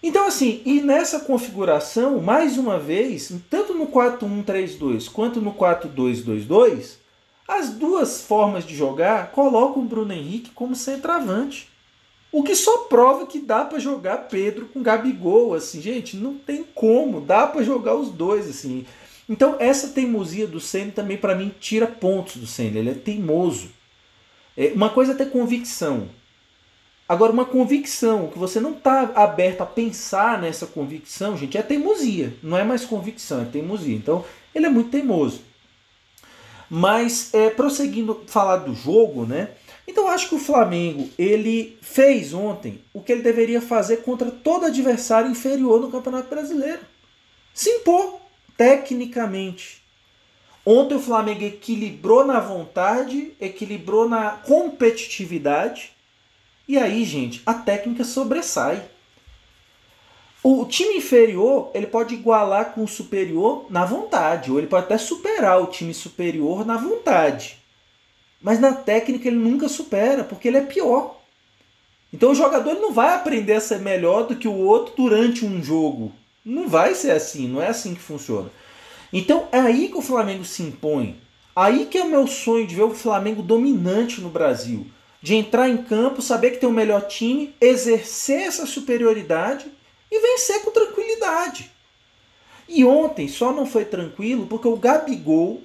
[0.02, 7.03] Então, assim, e nessa configuração, mais uma vez, tanto no 4-1-3-2 quanto no 4-2-2-2,
[7.46, 11.68] as duas formas de jogar colocam o Bruno Henrique como centroavante.
[12.32, 16.64] O que só prova que dá para jogar Pedro com Gabigol, assim, gente, não tem
[16.74, 18.84] como, dá para jogar os dois, assim.
[19.28, 23.68] Então essa teimosia do Senna também para mim tira pontos do Senna, ele é teimoso.
[24.56, 26.08] É, uma coisa é ter convicção.
[27.08, 32.34] Agora uma convicção que você não está aberto a pensar nessa convicção, gente, é teimosia,
[32.42, 33.94] não é mais convicção, é teimosia.
[33.94, 35.42] Então ele é muito teimoso.
[36.76, 39.50] Mas é, prosseguindo falar do jogo, né?
[39.86, 44.66] Então acho que o Flamengo ele fez ontem o que ele deveria fazer contra todo
[44.66, 46.80] adversário inferior no Campeonato Brasileiro.
[47.54, 48.18] Se impor
[48.56, 49.84] tecnicamente.
[50.66, 55.92] Ontem o Flamengo equilibrou na vontade, equilibrou na competitividade.
[56.66, 58.82] E aí, gente, a técnica sobressai.
[60.46, 64.98] O time inferior ele pode igualar com o superior na vontade, ou ele pode até
[64.98, 67.56] superar o time superior na vontade.
[68.42, 71.18] Mas na técnica ele nunca supera, porque ele é pior.
[72.12, 75.62] Então o jogador não vai aprender a ser melhor do que o outro durante um
[75.64, 76.12] jogo.
[76.44, 78.50] Não vai ser assim, não é assim que funciona.
[79.10, 81.16] Então é aí que o Flamengo se impõe.
[81.56, 84.86] Aí que é o meu sonho de ver o Flamengo dominante no Brasil.
[85.22, 89.72] De entrar em campo, saber que tem o melhor time, exercer essa superioridade
[90.14, 91.70] e vencer com tranquilidade.
[92.68, 95.60] E ontem só não foi tranquilo porque o Gabigol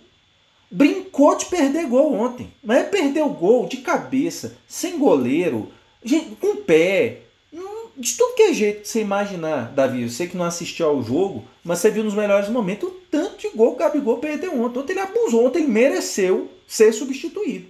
[0.70, 2.52] brincou de perder gol ontem.
[2.64, 5.72] Mas perdeu gol de cabeça, sem goleiro,
[6.40, 7.22] com pé.
[7.98, 10.04] De tudo que é jeito que você imaginar, Davi.
[10.04, 13.38] Eu sei que não assistiu ao jogo, mas você viu nos melhores momentos o tanto
[13.38, 14.80] de gol que o Gabigol perdeu ontem.
[14.80, 17.68] Ontem ele abusou, ontem ele mereceu ser substituído.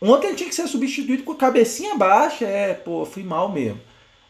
[0.00, 2.46] Ontem ele tinha que ser substituído com a cabecinha baixa.
[2.46, 3.80] É, pô, fui mal mesmo.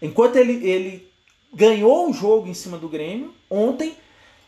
[0.02, 1.08] Enquanto ele, ele
[1.52, 3.34] ganhou o jogo em cima do Grêmio.
[3.50, 3.94] Ontem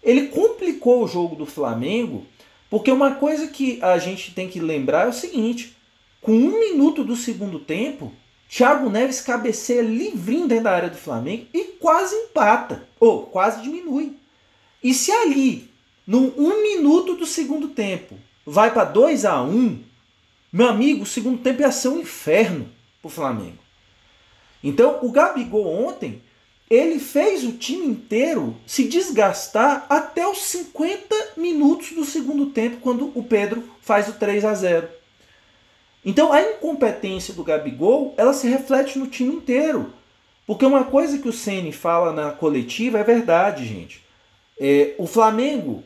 [0.02, 2.26] ele complicou o jogo do Flamengo,
[2.70, 5.76] porque uma coisa que a gente tem que lembrar é o seguinte:
[6.20, 8.12] com um minuto do segundo tempo,
[8.48, 14.16] Thiago Neves cabeceia livrinho dentro da área do Flamengo e quase empata, ou quase diminui.
[14.82, 15.70] E se ali,
[16.06, 19.84] no um minuto do segundo tempo, vai para 2 a 1 um,
[20.50, 22.68] meu amigo, o segundo tempo ia ser um inferno
[23.02, 23.58] pro Flamengo.
[24.64, 26.22] Então, o Gabigol ontem
[26.70, 33.10] ele fez o time inteiro se desgastar até os 50 minutos do segundo tempo, quando
[33.14, 34.88] o Pedro faz o 3 a 0.
[36.04, 39.92] Então a incompetência do Gabigol ela se reflete no time inteiro.
[40.46, 44.02] Porque uma coisa que o Ceni fala na coletiva é verdade, gente.
[44.58, 45.84] É, o Flamengo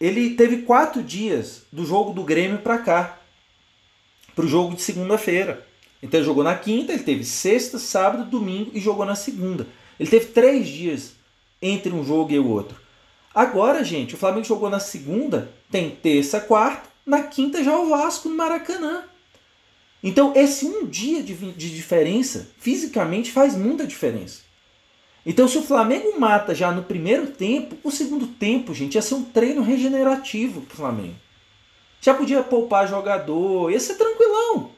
[0.00, 3.18] ele teve quatro dias do jogo do Grêmio para cá,
[4.34, 5.66] para o jogo de segunda-feira.
[6.02, 9.66] Então ele jogou na quinta, ele teve sexta, sábado, domingo e jogou na segunda.
[9.98, 11.12] Ele teve três dias
[11.60, 12.76] entre um jogo e o outro.
[13.34, 18.28] Agora, gente, o Flamengo jogou na segunda, tem terça, quarta, na quinta já o Vasco
[18.28, 19.04] no Maracanã.
[20.02, 24.42] Então, esse um dia de, de diferença, fisicamente, faz muita diferença.
[25.26, 29.14] Então, se o Flamengo mata já no primeiro tempo, o segundo tempo, gente, ia ser
[29.14, 31.16] um treino regenerativo para o Flamengo.
[32.00, 34.72] Já podia poupar jogador, ia ser tranquilão.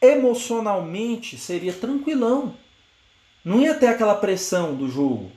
[0.00, 2.54] Emocionalmente, seria tranquilão.
[3.48, 5.32] Não ia ter aquela pressão do jogo.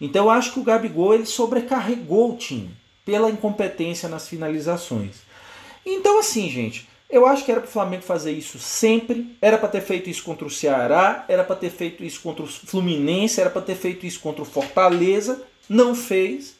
[0.00, 2.70] Então eu acho que o Gabigol ele sobrecarregou o time
[3.04, 5.22] pela incompetência nas finalizações.
[5.84, 9.36] Então assim, gente, eu acho que era para o Flamengo fazer isso sempre.
[9.42, 12.46] Era para ter feito isso contra o Ceará, era para ter feito isso contra o
[12.46, 15.42] Fluminense, era para ter feito isso contra o Fortaleza.
[15.68, 16.54] Não fez.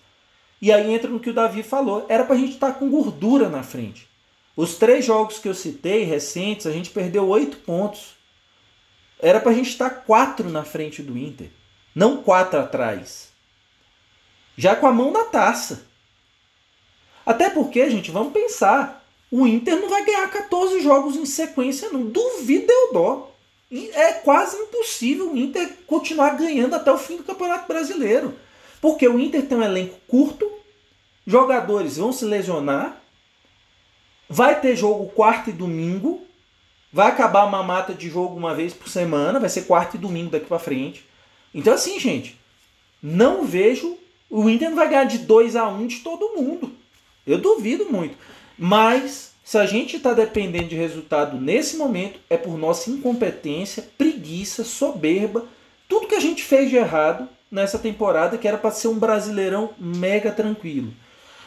[0.60, 2.06] E aí entra no que o Davi falou.
[2.08, 4.08] Era para a gente estar tá com gordura na frente.
[4.56, 8.17] Os três jogos que eu citei recentes, a gente perdeu oito pontos.
[9.20, 11.50] Era para a gente estar quatro na frente do Inter,
[11.94, 13.28] não quatro atrás.
[14.56, 15.86] Já com a mão na taça.
[17.24, 19.04] Até porque, gente, vamos pensar.
[19.30, 22.04] O Inter não vai ganhar 14 jogos em sequência, não.
[22.04, 23.34] Duvido eu dó.
[23.70, 28.34] É quase impossível o Inter continuar ganhando até o fim do Campeonato Brasileiro.
[28.80, 30.50] Porque o Inter tem um elenco curto,
[31.26, 33.02] jogadores vão se lesionar,
[34.28, 36.26] Vai ter jogo quarta e domingo.
[36.92, 39.40] Vai acabar uma mata de jogo uma vez por semana.
[39.40, 41.04] Vai ser quarta e domingo daqui para frente.
[41.54, 42.38] Então, assim, gente,
[43.02, 43.96] não vejo.
[44.30, 46.72] O Inter não vai ganhar de 2 a 1 de todo mundo.
[47.26, 48.16] Eu duvido muito.
[48.58, 54.64] Mas, se a gente está dependendo de resultado nesse momento, é por nossa incompetência, preguiça,
[54.64, 55.46] soberba,
[55.88, 59.70] tudo que a gente fez de errado nessa temporada, que era para ser um brasileirão
[59.78, 60.92] mega tranquilo.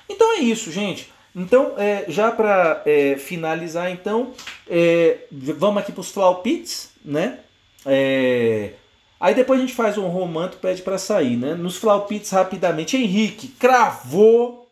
[0.09, 1.11] Então é isso, gente.
[1.35, 4.33] Então, é, já para é, finalizar, então,
[4.69, 7.39] é, vamos aqui para os flaupits, né?
[7.85, 8.73] É,
[9.21, 11.53] Aí depois a gente faz um romanto pede para sair, né?
[11.53, 12.97] Nos flaupits rapidamente.
[12.97, 14.67] Henrique cravou,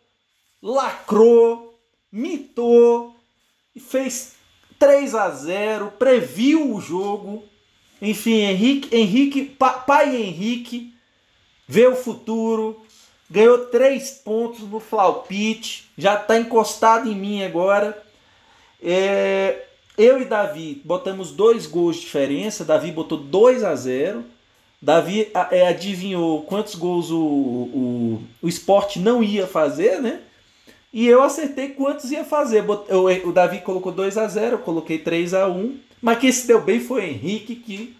[0.60, 1.78] lacrou,
[2.10, 3.14] mitou,
[3.78, 4.32] fez
[4.76, 7.44] 3 a 0, previu o jogo.
[8.02, 10.92] Enfim, Henrique, Henrique, pai Henrique
[11.68, 12.82] vê o futuro,
[13.30, 18.02] ganhou 3 pontos no flaupite, já está encostado em mim agora.
[18.82, 19.66] É,
[19.96, 22.64] eu e Davi botamos dois gols de diferença.
[22.64, 24.24] Davi botou 2 a 0.
[24.82, 30.20] Davi é, adivinhou quantos gols o, o, o esporte não ia fazer, né?
[30.92, 32.64] E eu acertei quantos ia fazer.
[32.68, 36.60] O Davi colocou 2 a 0 eu coloquei 3 a 1 Mas quem se deu
[36.60, 37.94] bem foi o Henrique, que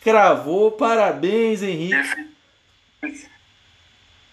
[0.00, 0.70] cravou.
[0.70, 2.28] Parabéns, Henrique.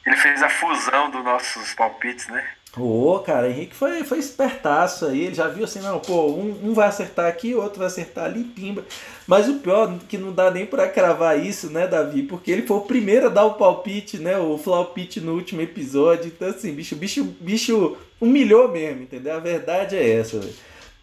[0.06, 2.46] Ele fez, a fusão dos nossos palpites, né?
[2.76, 5.26] Ô, oh, cara, Henrique foi, foi espertaço aí.
[5.26, 8.44] Ele já viu assim, não, pô, um, um vai acertar aqui, outro vai acertar ali,
[8.44, 8.84] pimba.
[9.28, 12.24] Mas o pior é que não dá nem para cravar isso, né, Davi?
[12.24, 14.38] Porque ele foi o primeiro a dar o palpite, né?
[14.40, 16.26] O flopite no último episódio.
[16.26, 19.36] Então, assim, bicho, bicho, bicho humilhou mesmo, entendeu?
[19.36, 20.54] A verdade é essa, véio.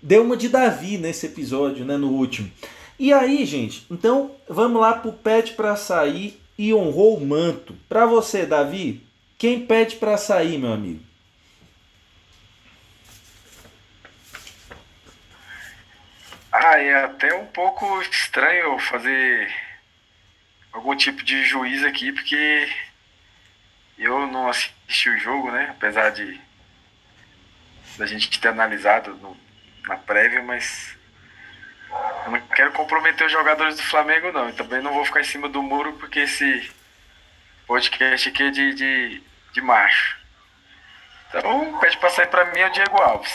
[0.02, 1.96] Deu uma de Davi nesse episódio, né?
[1.96, 2.50] No último.
[2.98, 7.72] E aí, gente, então vamos lá pro pet para sair e honrou o manto.
[7.88, 9.02] Para você, Davi,
[9.38, 11.02] quem pede para sair, meu amigo?
[16.52, 19.50] Ah, é até um pouco estranho fazer
[20.70, 22.70] algum tipo de juiz aqui, porque
[23.96, 25.68] eu não assisti o jogo, né?
[25.70, 26.38] Apesar de
[27.96, 29.34] da gente ter analisado no,
[29.88, 30.94] na prévia, mas
[32.26, 34.52] eu não quero comprometer os jogadores do Flamengo, não.
[34.52, 36.70] Também não vou ficar em cima do muro, porque esse
[37.66, 39.22] podcast aqui é de, de,
[39.52, 40.18] de macho.
[41.28, 43.32] Então, pede pra sair pra mim é o Diego Alves.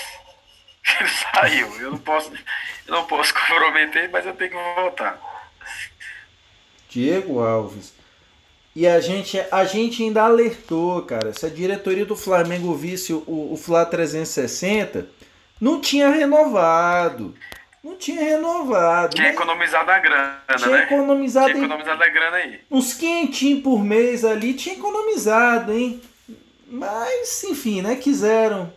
[0.99, 1.81] Ele saiu.
[1.81, 5.19] Eu não posso, eu não posso comprometer, mas eu tenho que voltar.
[6.89, 7.93] Diego Alves.
[8.75, 11.33] E a gente, a gente ainda alertou, cara.
[11.33, 15.07] Se a diretoria do Flamengo visse o, o Fla 360,
[15.61, 17.33] não tinha renovado.
[17.85, 19.13] Não tinha renovado.
[19.13, 19.33] Tinha né?
[19.35, 20.83] economizado a grana, tinha né?
[20.85, 22.59] Economizado tinha economizado a grana aí.
[22.71, 26.01] Uns quentinhos por mês ali, tinha economizado, hein?
[26.67, 27.95] Mas, enfim, né?
[27.95, 28.73] Quiseram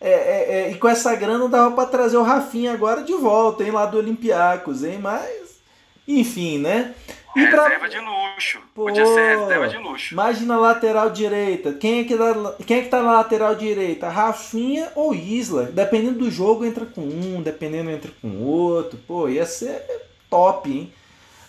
[0.00, 3.62] é, é, é, e com essa grana dava para trazer o Rafinha agora de volta,
[3.62, 4.98] hein, lá do Olympiacos, hein?
[4.98, 5.60] Mas,
[6.06, 6.94] enfim, né?
[7.36, 7.88] E reserva pra...
[7.88, 8.60] de luxo.
[8.74, 10.14] Pô, Podia ser reserva de luxo.
[10.14, 11.72] Imagina a lateral direita.
[11.74, 12.34] Quem é, que dá,
[12.66, 14.08] quem é que tá na lateral direita?
[14.08, 15.64] Rafinha ou Isla?
[15.64, 18.98] Dependendo do jogo, entra com um, dependendo, entra com outro.
[19.06, 19.82] Pô, ia ser
[20.30, 20.92] top, hein?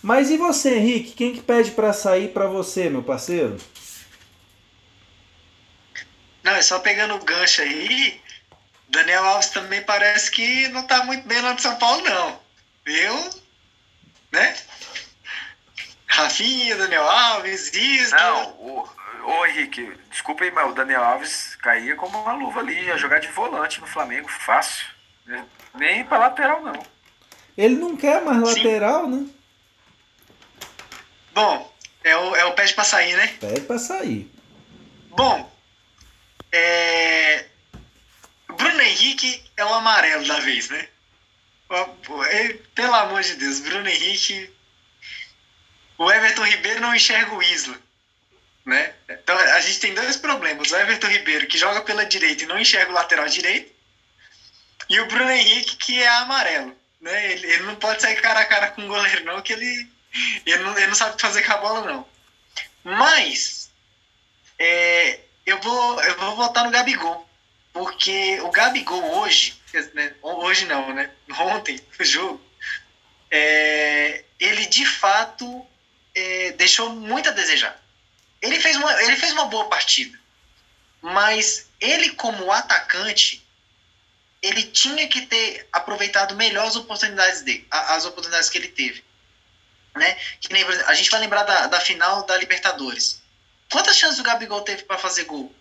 [0.02, 1.12] Mas e você, Henrique?
[1.12, 3.58] Quem que pede para sair para você, meu parceiro?
[6.44, 8.20] Não, é só pegando o gancho aí.
[8.88, 12.40] Daniel Alves também parece que não está muito bem lá no São Paulo, não.
[12.86, 13.30] Eu,
[14.32, 14.56] né?
[16.10, 18.20] Rafinha, Daniel Alves, Isla.
[18.20, 18.90] Não, o,
[19.26, 23.20] ô Henrique, desculpa aí, mas o Daniel Alves caía como uma luva ali, ia jogar
[23.20, 24.88] de volante no Flamengo, fácil.
[25.76, 26.86] Nem para lateral, não.
[27.56, 28.64] Ele não quer mais Sim.
[28.64, 29.28] lateral, né?
[31.34, 33.28] Bom, é o, é o pede para sair, né?
[33.40, 34.30] Pede para sair.
[35.10, 35.52] Bom,
[36.52, 37.46] é,
[38.48, 40.88] Bruno Henrique é o amarelo da vez, né?
[42.74, 44.50] Pelo amor de Deus, Bruno Henrique.
[46.00, 47.78] O Everton Ribeiro não enxerga o Isla.
[48.66, 48.94] Né?
[49.10, 50.72] Então a gente tem dois problemas.
[50.72, 53.70] O Everton Ribeiro, que joga pela direita e não enxerga o lateral direito.
[54.90, 56.74] E o Bruno Henrique, que é amarelo.
[57.02, 57.34] Né?
[57.34, 59.92] Ele, ele não pode sair cara a cara com o goleiro, não, que ele,
[60.46, 62.08] ele, não, ele não sabe fazer com a bola, não.
[62.82, 63.70] Mas
[64.58, 67.30] é, eu, vou, eu vou votar no Gabigol.
[67.74, 69.62] Porque o Gabigol hoje,
[69.94, 71.12] né, hoje não, né?
[71.38, 72.42] Ontem, no jogo,
[73.30, 75.68] é, ele de fato
[76.20, 77.82] é, deixou muito a desejar.
[78.42, 80.18] Ele fez, uma, ele fez uma boa partida,
[81.02, 83.46] mas ele, como atacante,
[84.42, 89.04] ele tinha que ter aproveitado melhor as oportunidades dele, as oportunidades que ele teve.
[89.96, 90.14] Né?
[90.40, 93.22] Que nem, a gente vai lembrar da, da final da Libertadores.
[93.72, 95.54] Quantas chances o Gabigol teve para fazer gol?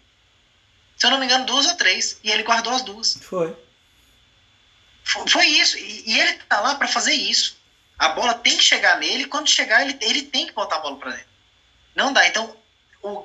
[0.96, 2.18] Se eu não me engano, duas ou três.
[2.22, 3.18] E ele guardou as duas.
[3.20, 3.56] Foi.
[5.28, 5.76] Foi isso.
[5.78, 7.57] E, e ele tá lá para fazer isso.
[7.98, 10.96] A bola tem que chegar nele, quando chegar, ele, ele tem que botar a bola
[10.96, 11.28] para dentro.
[11.94, 12.26] Não dá.
[12.28, 12.56] Então,
[13.02, 13.24] o,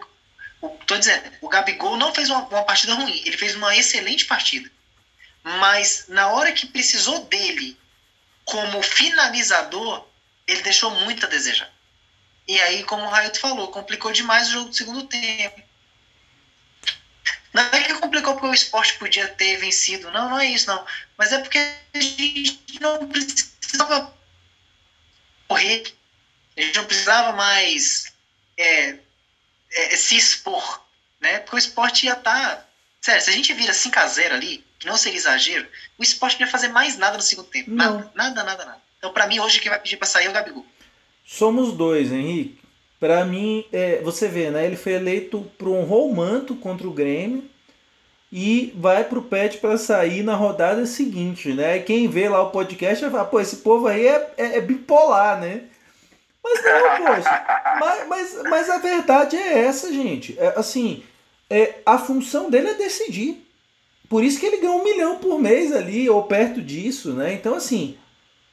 [0.62, 4.25] o, tô dizendo, o Gabigol não fez uma, uma partida ruim, ele fez uma excelente
[4.25, 4.71] partida.
[5.43, 7.77] Mas na hora que precisou dele
[8.45, 10.07] como finalizador,
[10.47, 11.71] ele deixou muito a desejar.
[12.47, 15.62] E aí, como o Raio falou, complicou demais o jogo do segundo tempo.
[17.53, 20.86] Não é que complicou porque o esporte podia ter vencido, não, não é isso, não.
[21.17, 24.13] Mas é porque a gente não precisava
[25.53, 25.83] correr,
[26.57, 28.11] a gente não precisava mais
[28.57, 28.95] é,
[29.71, 30.81] é, se expor,
[31.21, 31.39] né?
[31.39, 32.55] Porque o esporte ia estar.
[32.55, 32.65] Tá...
[32.99, 36.51] Sério, se a gente vira 5x0 ali, que não seria exagero, o esporte não ia
[36.51, 37.69] fazer mais nada no segundo tempo.
[37.69, 37.97] Não.
[37.97, 38.81] Nada, nada, nada, nada.
[38.97, 40.65] Então, para mim, hoje, quem vai pedir para sair é o Gabigol.
[41.25, 42.59] Somos dois, Henrique.
[42.99, 44.65] Para mim, é, você vê, né?
[44.65, 47.49] Ele foi eleito para um romanto contra o Grêmio
[48.35, 51.77] e vai pro pet para sair na rodada seguinte, né?
[51.77, 55.39] Quem vê lá o podcast vai falar, pô, esse povo aí é, é, é bipolar,
[55.39, 55.65] né?
[56.43, 57.45] Mas não, poxa.
[57.79, 60.35] mas, mas, mas a verdade é essa, gente.
[60.39, 61.03] É, assim,
[61.47, 63.47] é, a função dele é decidir.
[64.09, 67.35] Por isso que ele ganha um milhão por mês ali, ou perto disso, né?
[67.35, 67.95] Então, assim,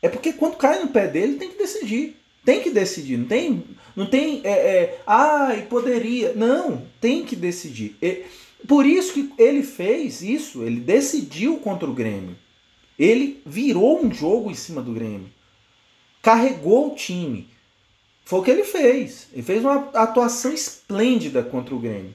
[0.02, 2.20] é porque quando cai no pé dele, tem que decidir.
[2.44, 3.64] Tem que decidir, não tem,
[3.96, 6.34] não tem, é, é, ai, poderia.
[6.34, 7.96] Não, tem que decidir.
[8.02, 8.24] E,
[8.66, 12.36] por isso que ele fez isso, ele decidiu contra o Grêmio.
[12.98, 15.30] Ele virou um jogo em cima do Grêmio.
[16.22, 17.48] Carregou o time.
[18.24, 19.28] Foi o que ele fez.
[19.32, 22.14] Ele fez uma atuação esplêndida contra o Grêmio.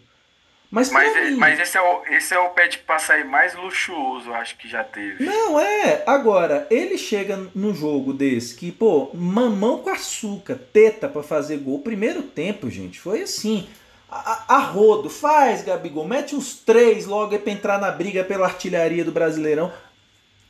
[0.70, 4.34] Mas, mas, mim, mas esse, é o, esse é o pé de passaí mais luxuoso,
[4.34, 5.24] acho que já teve.
[5.24, 6.04] Não, é.
[6.06, 11.80] Agora, ele chega num jogo desse que, pô, mamão com açúcar, teta para fazer gol.
[11.80, 13.68] Primeiro tempo, gente, foi assim.
[14.17, 19.04] A, a, rodo, faz, Gabigol, mete uns três logo pra entrar na briga pela artilharia
[19.04, 19.73] do Brasileirão.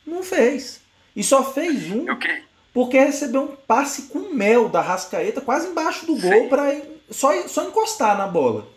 [0.06, 0.80] Não fez.
[1.16, 2.44] E só fez um okay.
[2.72, 7.64] porque recebeu um passe com mel da Rascaeta quase embaixo do gol para só, só
[7.64, 8.68] encostar na bola.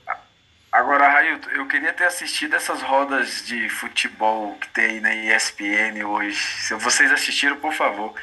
[0.72, 6.38] Agora, Railton, eu queria ter assistido essas rodas de futebol que tem na ESPN hoje.
[6.38, 8.14] Se vocês assistiram, por favor.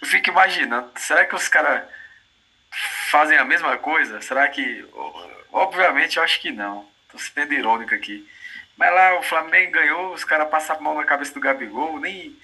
[0.00, 1.82] Eu fico imaginando, será que os caras
[3.10, 4.20] fazem a mesma coisa?
[4.20, 4.84] Será que.
[5.52, 6.86] Obviamente, eu acho que não.
[7.10, 8.26] Tô sendo irônico aqui.
[8.76, 12.34] Mas lá o Flamengo ganhou, os caras passaram mão na cabeça do Gabigol, nem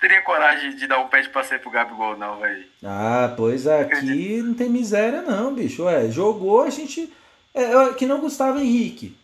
[0.00, 2.64] teria coragem de dar um pé de passeio pro Gabigol, não, velho.
[2.84, 5.84] Ah, pois aqui não tem miséria, não, bicho.
[5.84, 7.10] Ué, jogou, a gente
[7.54, 9.16] é, que não Gustavo Henrique.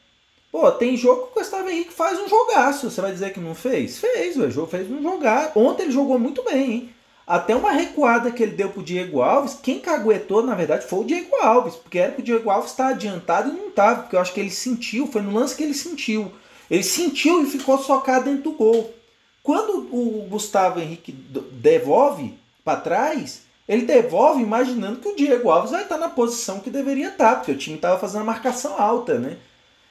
[0.50, 2.90] Pô, tem jogo que o Gustavo Henrique faz um jogaço.
[2.90, 3.98] Você vai dizer que não fez?
[3.98, 5.52] Fez, o jogo fez um jogar.
[5.54, 6.95] Ontem ele jogou muito bem, hein?
[7.26, 11.04] Até uma recuada que ele deu pro Diego Alves, quem caguetou, na verdade, foi o
[11.04, 14.14] Diego Alves, porque era que o Diego Alves estar tá adiantado e não estava, porque
[14.14, 16.30] eu acho que ele sentiu, foi no lance que ele sentiu.
[16.70, 18.94] Ele sentiu e ficou socado dentro do gol.
[19.42, 22.34] Quando o Gustavo Henrique devolve
[22.64, 27.08] para trás, ele devolve imaginando que o Diego Alves vai estar na posição que deveria
[27.08, 29.36] estar, porque o time estava fazendo a marcação alta, né?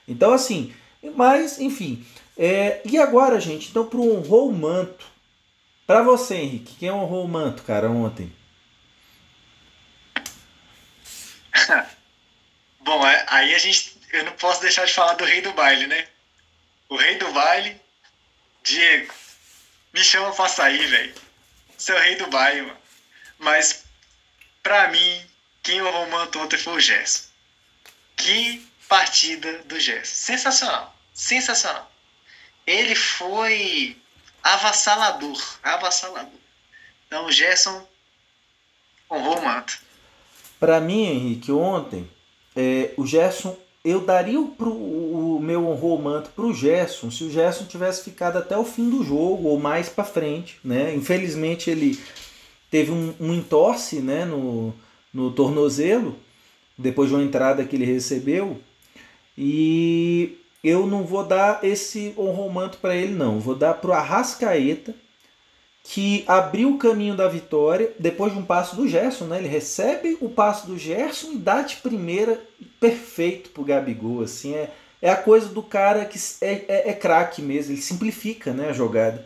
[0.07, 0.73] Então, assim,
[1.15, 2.05] mas, enfim.
[2.37, 5.05] É, e agora, gente, então, para honrou o manto.
[5.85, 8.35] Para você, Henrique, quem honrou o manto, cara, ontem?
[12.81, 13.95] Bom, é, aí a gente.
[14.11, 16.07] Eu não posso deixar de falar do rei do baile, né?
[16.89, 17.79] O rei do baile,
[18.63, 19.13] Diego.
[19.93, 21.13] Me chama pra sair, velho.
[21.77, 22.77] Seu rei do baile, mano.
[23.37, 23.85] Mas,
[24.63, 25.25] para mim,
[25.61, 27.27] quem o manto ontem foi o Gerson.
[28.15, 30.15] Que partida do Gerson.
[30.15, 30.95] Sensacional.
[31.13, 31.91] Sensacional.
[32.65, 33.97] Ele foi
[34.45, 35.41] avassalador.
[35.63, 36.39] Avassalador.
[37.07, 37.83] Então, o Gerson
[39.11, 39.79] honrou o manto.
[40.59, 42.07] Para mim, Henrique, ontem,
[42.55, 47.23] é, o Gerson, eu daria o, pro, o meu honrou o manto pro Gerson se
[47.23, 50.93] o Gerson tivesse ficado até o fim do jogo ou mais para frente, né?
[50.95, 51.99] Infelizmente ele
[52.69, 54.73] teve um, um entorse né, no,
[55.13, 56.17] no tornozelo,
[56.77, 58.61] depois de uma entrada que ele recebeu.
[59.37, 63.39] E eu não vou dar esse honromanto para ele, não.
[63.39, 64.95] Vou dar para o Arrascaeta,
[65.83, 69.25] que abriu o caminho da vitória depois de um passo do Gerson.
[69.25, 69.37] Né?
[69.37, 72.41] Ele recebe o passo do Gerson e dá de primeira
[72.79, 74.23] perfeito para o Gabigol.
[74.23, 74.71] Assim, é,
[75.03, 78.73] é a coisa do cara que é, é, é craque mesmo, ele simplifica né, a
[78.73, 79.23] jogada.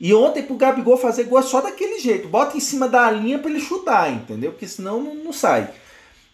[0.00, 2.26] E ontem pro Gabigol fazer gol é só daquele jeito.
[2.26, 4.50] Bota em cima da linha para ele chutar, entendeu?
[4.50, 5.70] Porque senão não, não sai.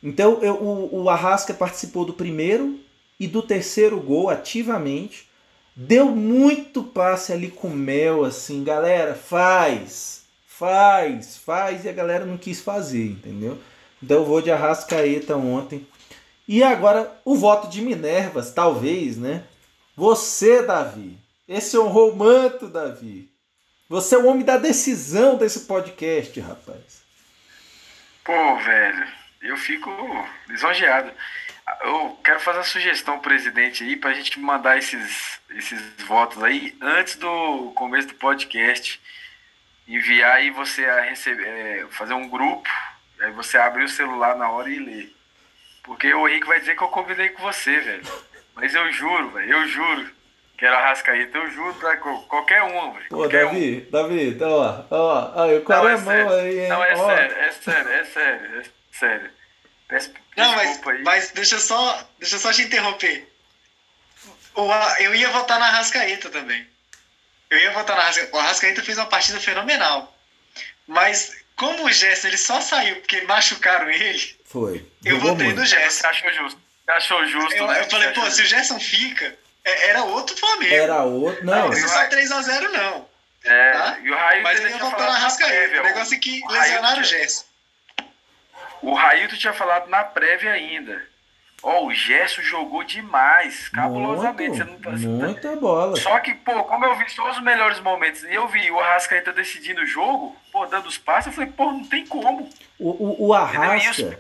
[0.03, 2.81] Então eu, o, o Arrasca participou do primeiro
[3.21, 5.29] e do terceiro gol ativamente.
[5.77, 12.37] Deu muito passe ali com mel, assim, galera, faz, faz, faz, e a galera não
[12.37, 13.59] quis fazer, entendeu?
[14.03, 15.87] Então eu vou de Arrascaeta ontem.
[16.49, 19.45] E agora o voto de Minervas, talvez, né?
[19.95, 21.19] Você, Davi.
[21.47, 23.31] Esse honrou o manto, Davi.
[23.89, 27.03] Você é o homem da decisão desse podcast, rapaz.
[28.25, 29.07] Pô, velho,
[29.43, 29.91] eu fico
[30.49, 31.11] lisonjeado.
[31.83, 37.17] Eu quero fazer uma sugestão presidente aí pra gente mandar esses, esses votos aí antes
[37.17, 39.01] do começo do podcast.
[39.87, 42.69] Enviar aí você a receber, é, fazer um grupo,
[43.21, 45.15] aí você abrir o celular na hora e ler.
[45.83, 48.03] Porque o Henrique vai dizer que eu combinei com você, velho.
[48.55, 50.11] Mas eu juro, velho, eu juro
[50.61, 53.07] que era Arrascaeta, eu juro pra qualquer um, velho.
[53.09, 53.91] Pô, Davi, um.
[53.91, 56.69] Davi, então, ó, ó, ó, eu quero não, é a mão aí, hein?
[56.69, 57.07] Não, é ó.
[57.07, 59.40] sério, é sério, é sério, é sério.
[59.91, 61.03] Peço não, mas, aí.
[61.03, 63.29] mas deixa eu só, deixa eu só te interromper.
[64.55, 66.67] O, eu ia votar na Arrascaeta também.
[67.51, 68.37] Eu ia votar na Arrascaeta.
[68.37, 70.17] O Arrascaeta fez uma partida fenomenal.
[70.87, 74.87] Mas como o Gerson ele só saiu porque machucaram ele, foi.
[75.05, 75.61] Eu votei muito.
[75.61, 76.01] no Gerson.
[76.01, 76.61] Você achou justo?
[76.85, 77.81] Você achou justo, eu, né?
[77.81, 80.75] Eu falei, pô, se o Gerson fica, era outro Flamengo.
[80.75, 81.69] Era outro, não.
[81.69, 83.11] Não, só 3x0 não.
[83.43, 83.99] É, tá?
[84.03, 85.81] e o Raio Mas ele ia votar na Arrascaeta.
[85.81, 87.50] O negócio é que lesionaram o Gerson.
[88.83, 91.03] O Railton tinha falado na prévia ainda.
[91.63, 94.65] Ó, oh, o Gerson jogou demais, cabulosamente.
[94.65, 95.95] Muito, você não, muita bola.
[95.97, 99.31] Só que, pô, como eu vi só os melhores momentos e eu vi o Arrascaeta
[99.31, 102.49] decidindo o jogo, pô, dando os passos, eu falei, pô, não tem como.
[102.79, 104.19] O, o, o Arrasca,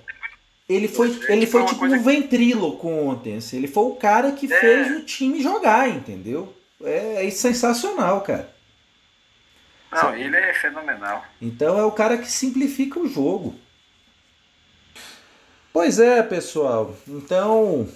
[0.68, 3.38] ele foi, ele foi, tipo um ventríloco ontem.
[3.38, 3.56] Assim.
[3.56, 4.60] Ele foi o cara que é.
[4.60, 6.54] fez o time jogar, entendeu?
[6.84, 8.54] É, é sensacional, cara.
[9.90, 11.24] Não, ele é fenomenal.
[11.42, 13.58] Então é o cara que simplifica o jogo.
[15.72, 16.96] Pois é, pessoal.
[17.06, 17.88] Então,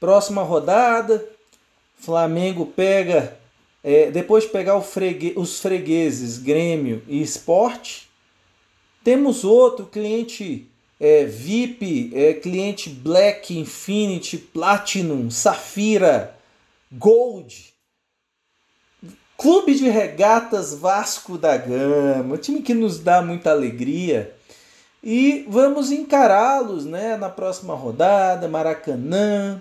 [0.00, 1.24] próxima rodada,
[1.96, 3.38] Flamengo pega,
[3.84, 8.10] é, depois de pegar fregue, os fregueses Grêmio e Esporte,
[9.04, 10.66] temos outro cliente
[10.98, 16.36] é, VIP, é, cliente Black, Infinity, Platinum, Safira,
[16.90, 17.72] Gold.
[19.36, 24.34] Clube de Regatas Vasco da Gama, time que nos dá muita alegria.
[25.06, 29.60] E vamos encará-los né, na próxima rodada, Maracanã.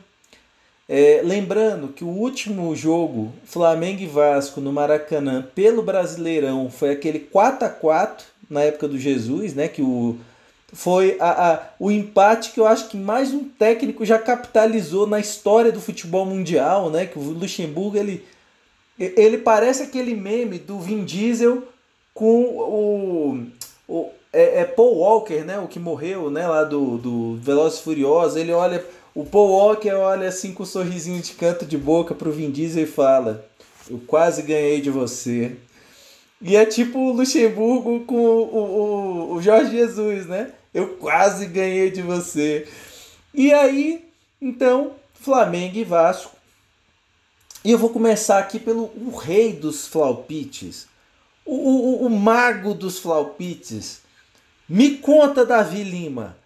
[0.87, 7.19] É, lembrando que o último jogo, Flamengo e Vasco no Maracanã, pelo Brasileirão, foi aquele
[7.19, 9.67] 4 a 4 na época do Jesus, né?
[9.67, 10.17] Que o,
[10.71, 15.19] foi a, a, o empate que eu acho que mais um técnico já capitalizou na
[15.19, 17.05] história do futebol mundial, né?
[17.05, 18.25] Que o Luxemburgo ele,
[18.97, 21.63] ele parece aquele meme do Vin Diesel
[22.13, 23.45] com o,
[23.89, 25.59] o é, é, Paul Walker, né?
[25.59, 26.47] O que morreu, né?
[26.47, 28.35] Lá do, do Velozes Furiosos.
[28.35, 28.83] Ele olha.
[29.13, 32.83] O Paul Walker olha assim com um sorrisinho de canto de boca pro Vin Diesel
[32.83, 33.47] e fala:
[33.87, 35.55] Eu quase ganhei de você.
[36.41, 40.51] E é tipo o Luxemburgo com o, o, o Jorge Jesus, né?
[40.73, 42.67] Eu quase ganhei de você.
[43.31, 44.03] E aí,
[44.41, 46.35] então, Flamengo e Vasco.
[47.63, 50.87] E eu vou começar aqui pelo o rei dos flaupites.
[51.45, 54.02] O, o, o mago dos flaupites
[54.67, 56.37] me conta, Davi Lima,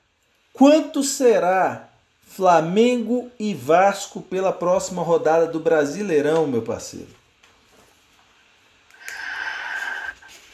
[0.54, 1.90] quanto será
[2.28, 7.10] Flamengo e Vasco pela próxima rodada do Brasileirão, meu parceiro?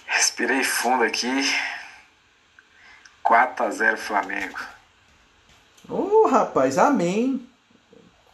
[0.05, 1.27] Respirei fundo aqui.
[3.21, 4.59] 4 a 0 Flamengo.
[5.89, 7.47] Ô, oh, rapaz, amém.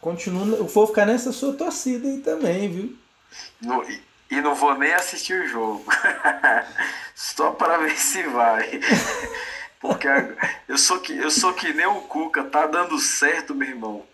[0.00, 2.98] Continua, eu vou ficar nessa sua torcida aí também, viu?
[3.60, 4.02] No, e
[4.40, 5.84] não vou nem assistir o jogo.
[7.14, 8.80] Só para ver se vai.
[9.80, 10.06] Porque
[10.68, 14.04] eu sou, que, eu sou que nem o Cuca, tá dando certo, meu irmão.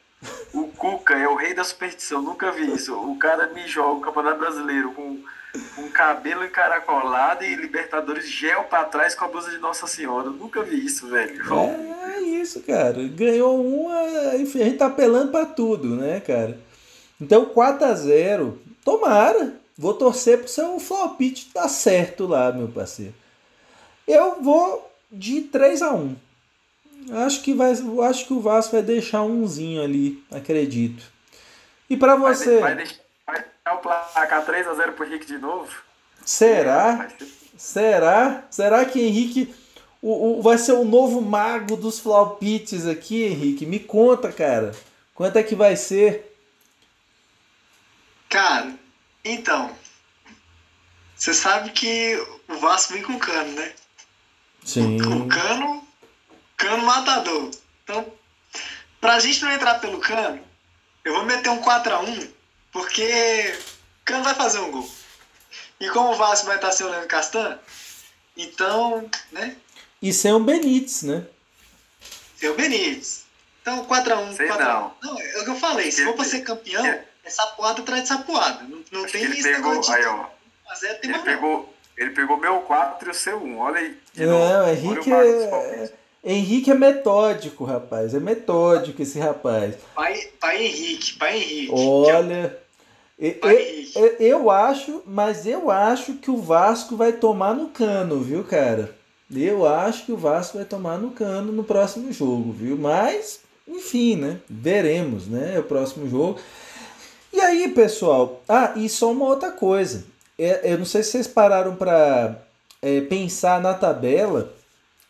[0.52, 2.94] O Cuca é o rei da superstição, nunca vi isso.
[2.94, 5.22] O cara me joga o Campeonato Brasileiro com,
[5.92, 10.26] cabelo encaracolado e Libertadores gel para trás com a blusa de Nossa Senhora.
[10.26, 11.42] Eu nunca vi isso, velho.
[12.14, 13.02] É isso, cara.
[13.08, 16.58] Ganhou uma, enfim, a gente tá apelando para tudo, né, cara?
[17.20, 19.54] Então 4 a 0 Tomara.
[19.78, 23.14] Vou torcer pro seu flopite dar certo lá, meu parceiro.
[24.06, 26.16] Eu vou de 3 a 1
[27.12, 27.72] Acho que, vai,
[28.08, 31.04] acho que o Vasco vai deixar umzinho ali, acredito.
[31.88, 32.58] E para você.
[32.58, 35.72] Vai, deixar, vai deixar o placar 3 a 0 pro Henrique de novo?
[36.24, 37.08] Será?
[37.56, 38.44] Será?
[38.50, 39.54] Será que Henrique
[40.02, 43.64] o, o, vai ser o novo mago dos flaupites aqui, Henrique?
[43.64, 44.72] Me conta, cara.
[45.14, 46.36] Quanto é que vai ser?
[48.28, 48.74] Cara,
[49.32, 49.76] então,
[51.16, 52.16] você sabe que
[52.48, 53.72] o Vasco vem com cano, né?
[54.64, 54.98] Sim.
[55.02, 55.86] Com cano,
[56.56, 57.50] cano matador.
[57.82, 58.12] Então,
[59.00, 60.42] pra gente não entrar pelo cano,
[61.04, 62.28] eu vou meter um 4x1,
[62.72, 63.58] porque
[64.04, 64.90] cano vai fazer um gol.
[65.78, 67.58] E como o Vasco vai estar sem o Leandro Castan,
[68.36, 69.56] então, né?
[70.00, 71.26] E sem o Benítez, né?
[72.36, 73.24] Sem o Benítez.
[73.62, 74.36] Então, 4x1.
[74.36, 74.96] Sei 4 não.
[75.02, 75.90] Não, é o que eu falei.
[75.90, 76.84] Se for pra ser campeão,
[77.26, 78.62] é sapoada atrás de sapoada.
[78.62, 80.26] Não, não tem ele pegou, aí, ó,
[80.68, 83.58] Mas é, tem ele pegou, Ele pegou meu 4 e o seu 1.
[83.58, 83.98] Olha aí.
[84.16, 85.92] Não, Henrique é...
[86.24, 88.14] Henrique é metódico, rapaz.
[88.14, 89.74] É metódico esse rapaz.
[89.94, 91.72] Pai, pai Henrique, pai Henrique.
[91.72, 92.58] Olha.
[93.18, 98.44] Eu, eu, eu acho, mas eu acho que o Vasco vai tomar no cano, viu,
[98.44, 98.94] cara?
[99.34, 102.76] Eu acho que o Vasco vai tomar no cano no próximo jogo, viu?
[102.76, 104.40] Mas, enfim, né?
[104.48, 105.54] Veremos, né?
[105.56, 106.38] É o próximo jogo.
[107.36, 108.40] E aí, pessoal?
[108.48, 110.06] Ah, e só uma outra coisa.
[110.38, 112.34] É, eu não sei se vocês pararam para
[112.80, 114.54] é, pensar na tabela.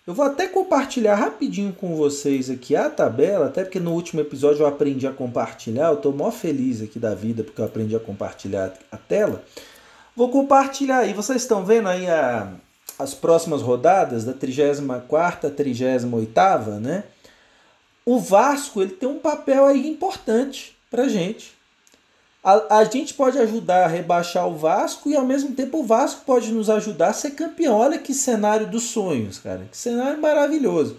[0.05, 4.63] Eu vou até compartilhar rapidinho com vocês aqui a tabela, até porque no último episódio
[4.63, 5.87] eu aprendi a compartilhar.
[5.87, 9.45] Eu estou mó feliz aqui da vida porque eu aprendi a compartilhar a tela.
[10.17, 11.13] Vou compartilhar aí.
[11.13, 12.55] Vocês estão vendo aí a,
[12.99, 17.05] as próximas rodadas da 34ª, 38ª, né?
[18.05, 21.56] O Vasco ele tem um papel aí importante pra gente
[22.47, 26.23] a, a gente pode ajudar a rebaixar o Vasco e ao mesmo tempo o Vasco
[26.25, 27.75] pode nos ajudar a ser campeão.
[27.75, 29.67] Olha que cenário dos sonhos, cara.
[29.69, 30.97] Que cenário maravilhoso.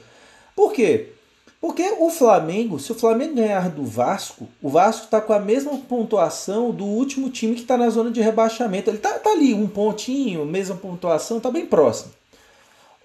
[0.54, 1.14] Por quê?
[1.62, 5.78] Porque o Flamengo, se o Flamengo ganhar do Vasco, o Vasco está com a mesma
[5.78, 8.90] pontuação do último time que está na zona de rebaixamento.
[8.90, 12.12] Ele está tá ali, um pontinho, mesma pontuação, está bem próximo.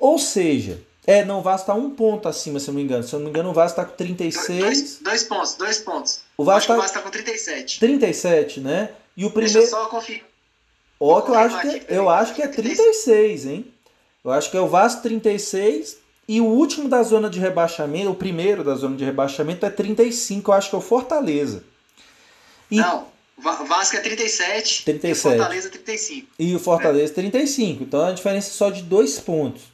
[0.01, 3.03] Ou seja, é, não, o Vasco tá um ponto acima, se eu não me engano.
[3.03, 4.61] Se eu não me engano, o Vasco tá com 36.
[4.61, 6.21] Dois, dois pontos, dois pontos.
[6.37, 6.75] O Vasco, tá...
[6.75, 7.81] o Vasco tá com 37.
[7.81, 8.91] 37, né?
[9.17, 9.59] E o primeiro.
[9.59, 10.25] Deixa eu só conferir.
[11.01, 13.73] Ó, que eu acho que, é, eu acho que é 36, hein?
[14.25, 15.97] Eu acho que é o Vasco 36
[16.29, 20.51] e o último da zona de rebaixamento, o primeiro da zona de rebaixamento é 35,
[20.51, 21.65] eu acho que é o Fortaleza.
[22.71, 22.77] E...
[22.77, 26.29] Não, o Vasco é 37, 37 e o Fortaleza 35.
[26.39, 27.15] E o Fortaleza é.
[27.15, 29.72] 35, então a diferença é só de dois pontos.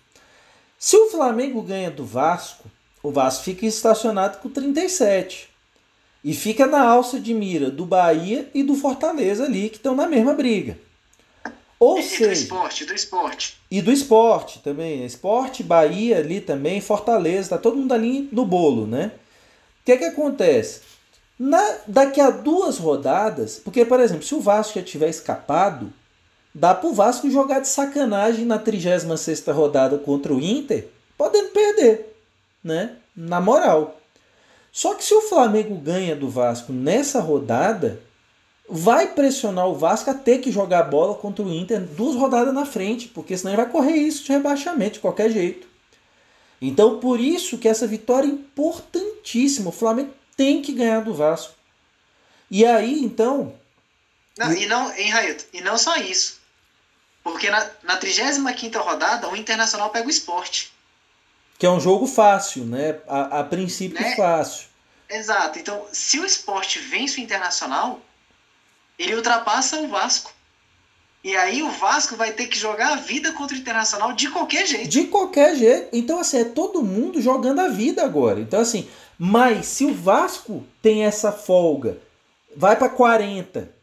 [0.78, 2.70] Se o Flamengo ganha do Vasco,
[3.02, 5.48] o Vasco fica estacionado com 37.
[6.22, 10.06] E fica na alça de mira do Bahia e do Fortaleza ali, que estão na
[10.06, 10.78] mesma briga.
[11.80, 13.58] Ou e, seja, do esporte, do esporte.
[13.70, 15.04] E do esporte também.
[15.04, 19.12] Esporte, Bahia ali também, Fortaleza, tá todo mundo ali no bolo, né?
[19.80, 20.80] O que é que acontece?
[21.38, 25.92] Na, daqui a duas rodadas, porque, por exemplo, se o Vasco já tiver escapado,
[26.54, 32.14] dá pro Vasco jogar de sacanagem na 36 rodada contra o Inter, podendo perder,
[32.62, 32.96] né?
[33.16, 33.98] Na moral.
[34.72, 38.00] Só que se o Flamengo ganha do Vasco nessa rodada,
[38.68, 42.66] vai pressionar o Vasco a ter que jogar bola contra o Inter duas rodadas na
[42.66, 45.66] frente, porque senão ele vai correr isso de rebaixamento de qualquer jeito.
[46.60, 49.70] Então, por isso que essa vitória é importantíssima.
[49.70, 51.54] O Flamengo tem que ganhar do Vasco.
[52.50, 53.52] E aí, então.
[54.38, 55.44] Não, e não, hein, Railton?
[55.52, 56.38] E não só isso.
[57.24, 60.72] Porque na, na 35 rodada, o Internacional pega o esporte.
[61.58, 63.00] Que é um jogo fácil, né?
[63.08, 64.14] A, a princípio né?
[64.14, 64.68] fácil.
[65.10, 65.58] Exato.
[65.58, 68.00] Então, se o esporte vence o Internacional,
[68.96, 70.32] ele ultrapassa o Vasco.
[71.24, 74.66] E aí o Vasco vai ter que jogar a vida contra o Internacional de qualquer
[74.66, 74.88] jeito.
[74.88, 75.88] De qualquer jeito.
[75.92, 78.40] Então, assim, é todo mundo jogando a vida agora.
[78.40, 81.98] Então, assim, mas se o Vasco tem essa folga,
[82.54, 83.77] vai para 40, é,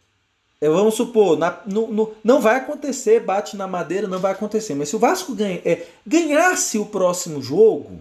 [0.74, 4.74] vamos supor, na, no, no, não vai acontecer, bate na madeira, não vai acontecer.
[4.76, 8.00] Mas se o Vasco ganha, é, ganhasse o próximo jogo,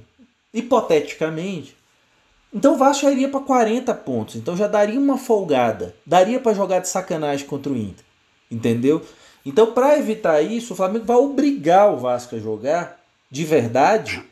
[0.52, 1.76] hipoteticamente,
[2.52, 4.36] então o Vasco já iria para 40 pontos.
[4.36, 5.94] Então já daria uma folgada.
[6.06, 8.04] Daria para jogar de sacanagem contra o Inter.
[8.50, 9.02] Entendeu?
[9.44, 13.00] Então, para evitar isso, o Flamengo vai obrigar o Vasco a jogar
[13.30, 14.22] de verdade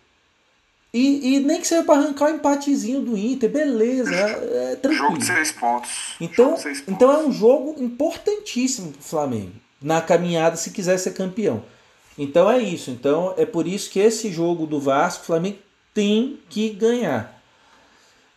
[0.94, 5.06] e, e nem que seja para arrancar o empatezinho do Inter, beleza, é, é tranquilo.
[5.06, 5.90] Jogo de seis pontos.
[6.20, 6.94] Então, seis pontos.
[6.94, 11.64] então é um jogo importantíssimo para o Flamengo, na caminhada se quiser ser campeão.
[12.18, 12.90] Então é isso.
[12.90, 15.58] Então é por isso que esse jogo do Vasco, o Flamengo
[15.94, 17.40] tem que ganhar.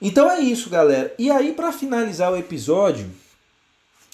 [0.02, 1.14] Então é isso, galera.
[1.18, 3.10] E aí, para finalizar o episódio,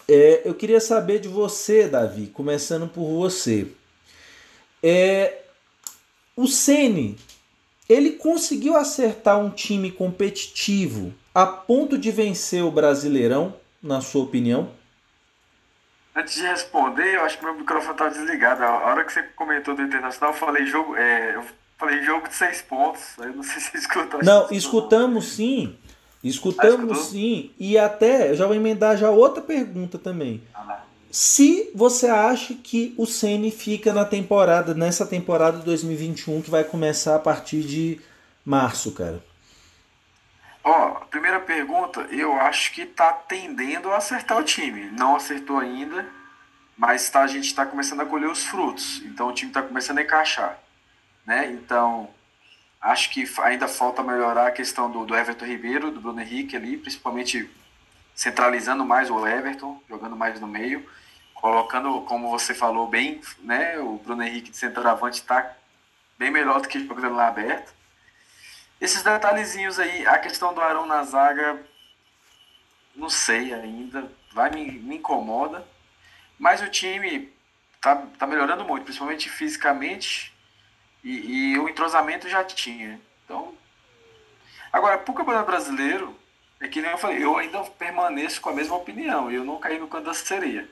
[0.08, 3.68] é, eu queria saber de você, Davi, começando por você.
[4.82, 5.42] É,
[6.36, 7.18] o Sene
[7.92, 14.72] ele conseguiu acertar um time competitivo a ponto de vencer o Brasileirão, na sua opinião?
[16.16, 18.64] Antes de responder, eu acho que meu microfone estava desligado.
[18.64, 21.44] A hora que você comentou do Internacional, eu falei jogo, é, eu
[21.78, 23.18] falei jogo de seis pontos.
[23.18, 24.24] Eu não sei se você escutou.
[24.24, 25.78] Não, escutamos sim.
[26.24, 27.52] Escutamos ah, sim.
[27.60, 30.44] E até, eu já vou emendar já outra pergunta também.
[30.54, 30.82] Ah,
[31.12, 36.64] se você acha que o Ceni fica na temporada, nessa temporada de 2021 que vai
[36.64, 37.99] começar a partir de
[38.45, 39.22] março, cara.
[40.64, 44.89] Ó, primeira pergunta, eu acho que tá tendendo a acertar o time.
[44.91, 46.07] Não acertou ainda,
[46.78, 49.01] mas tá, a gente está começando a colher os frutos.
[49.03, 50.57] Então o time está começando a encaixar.
[51.26, 51.51] Né?
[51.51, 52.09] Então,
[52.80, 56.78] acho que ainda falta melhorar a questão do, do Everton Ribeiro, do Bruno Henrique ali,
[56.78, 57.49] principalmente
[58.16, 60.86] centralizando mais o Everton, jogando mais no meio
[61.42, 65.58] colocando, como você falou bem, né, o Bruno Henrique de centroavante está
[66.18, 67.74] bem melhor do que jogando lá aberto.
[68.80, 71.60] Esses detalhezinhos aí, a questão do Arão na zaga,
[72.96, 75.68] não sei ainda, vai me, me incomoda,
[76.38, 77.34] mas o time
[77.82, 80.32] tá, tá melhorando muito, principalmente fisicamente,
[81.04, 83.02] e, e o entrosamento já tinha.
[83.26, 83.56] Então,
[84.72, 86.16] agora, pro Campeonato Brasileiro,
[86.60, 89.80] é que nem eu falei, eu ainda permaneço com a mesma opinião, eu não caí
[89.80, 90.70] no canto da sereia.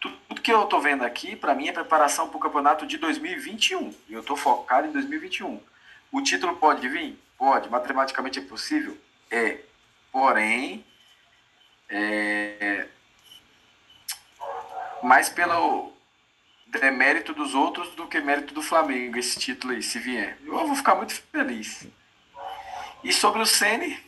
[0.00, 3.94] Tudo que eu estou vendo aqui, para mim, é preparação para o campeonato de 2021.
[4.08, 5.60] E eu estou focado em 2021.
[6.10, 7.18] O título pode vir?
[7.36, 7.68] Pode.
[7.68, 8.96] Matematicamente é possível?
[9.30, 9.58] É.
[10.10, 10.84] Porém,
[11.88, 12.88] é...
[15.02, 15.92] mais pelo
[16.66, 20.38] demérito dos outros do que mérito do Flamengo, esse título aí, se vier.
[20.44, 21.86] Eu vou ficar muito feliz.
[23.02, 23.98] E sobre o Sene,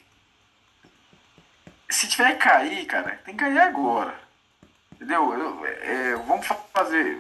[1.88, 4.21] se tiver que cair, cara, tem que cair agora.
[5.02, 5.34] Entendeu?
[5.34, 7.18] Eu, é, vamos fazer.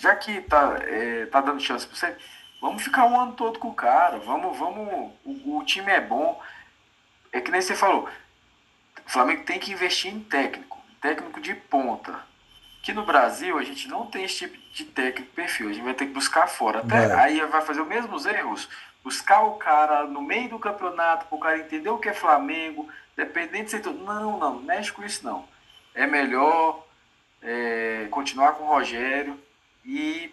[0.00, 2.16] Já que tá, é, tá dando chance pra você,
[2.60, 4.18] vamos ficar um ano todo com o cara.
[4.18, 5.12] Vamos, vamos.
[5.24, 6.42] O, o time é bom.
[7.30, 8.08] É que nem você falou.
[9.06, 10.80] O Flamengo tem que investir em técnico.
[11.00, 12.18] Técnico de ponta.
[12.82, 15.68] Que no Brasil a gente não tem esse tipo de técnico perfil.
[15.68, 16.80] A gente vai ter que buscar fora.
[16.80, 17.14] Até é.
[17.14, 18.68] aí vai fazer os mesmos erros.
[19.04, 22.88] Buscar o cara no meio do campeonato, para o cara entender o que é Flamengo,
[23.16, 23.90] dependente de.
[23.90, 25.48] Não, não, não mexe com isso não
[25.94, 26.86] é melhor
[27.42, 29.38] é, continuar com o Rogério
[29.84, 30.32] e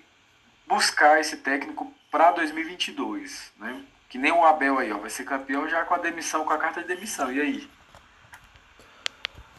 [0.68, 3.82] buscar esse técnico para 2022, né?
[4.10, 6.58] Que nem o Abel aí, ó, vai ser campeão já com a demissão, com a
[6.58, 7.32] carta de demissão.
[7.32, 7.70] E aí?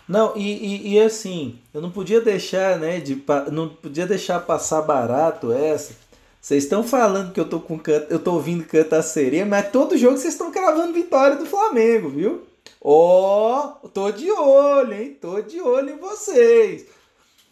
[0.09, 3.23] Não, e, e, e, assim, eu não podia deixar, né, de
[3.53, 5.95] não podia deixar passar barato essa.
[6.41, 7.79] Vocês estão falando que eu tô com
[8.09, 12.47] eu tô ouvindo cantar sereia, mas todo jogo vocês estão cravando vitória do Flamengo, viu?
[12.81, 15.17] Ó, oh, tô de olho, hein?
[15.21, 16.87] Tô de olho em vocês.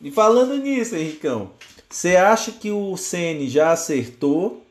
[0.01, 1.51] E falando nisso, Henricão,
[1.89, 4.65] você acha que o Ceni já acertou?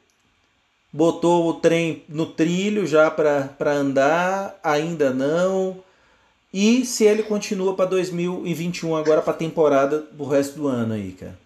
[0.93, 4.57] Botou o trem no trilho já para andar?
[4.63, 5.83] Ainda não?
[6.53, 11.37] E se ele continua para 2021 agora para temporada do resto do ano aí, cara?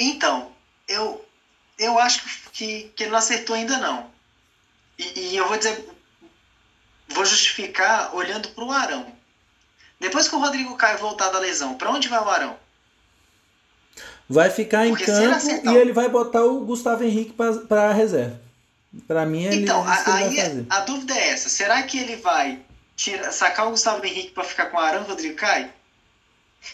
[0.00, 0.50] Então,
[0.88, 1.24] eu
[1.78, 4.10] eu acho que, que ele não acertou ainda não.
[4.98, 5.93] E, e eu vou dizer
[7.08, 9.06] vou justificar olhando para o Arão.
[10.00, 12.56] Depois que o Rodrigo Caio voltar da lesão, para onde vai o Arão?
[14.28, 17.92] Vai ficar Porque em campo ele e ele vai botar o Gustavo Henrique para a
[17.92, 18.40] reserva.
[19.06, 22.60] Para mim, ele, então, a, aí, a dúvida é essa: será que ele vai
[22.96, 25.70] tira, sacar o Gustavo Henrique para ficar com o Arão e o Rodrigo Caio?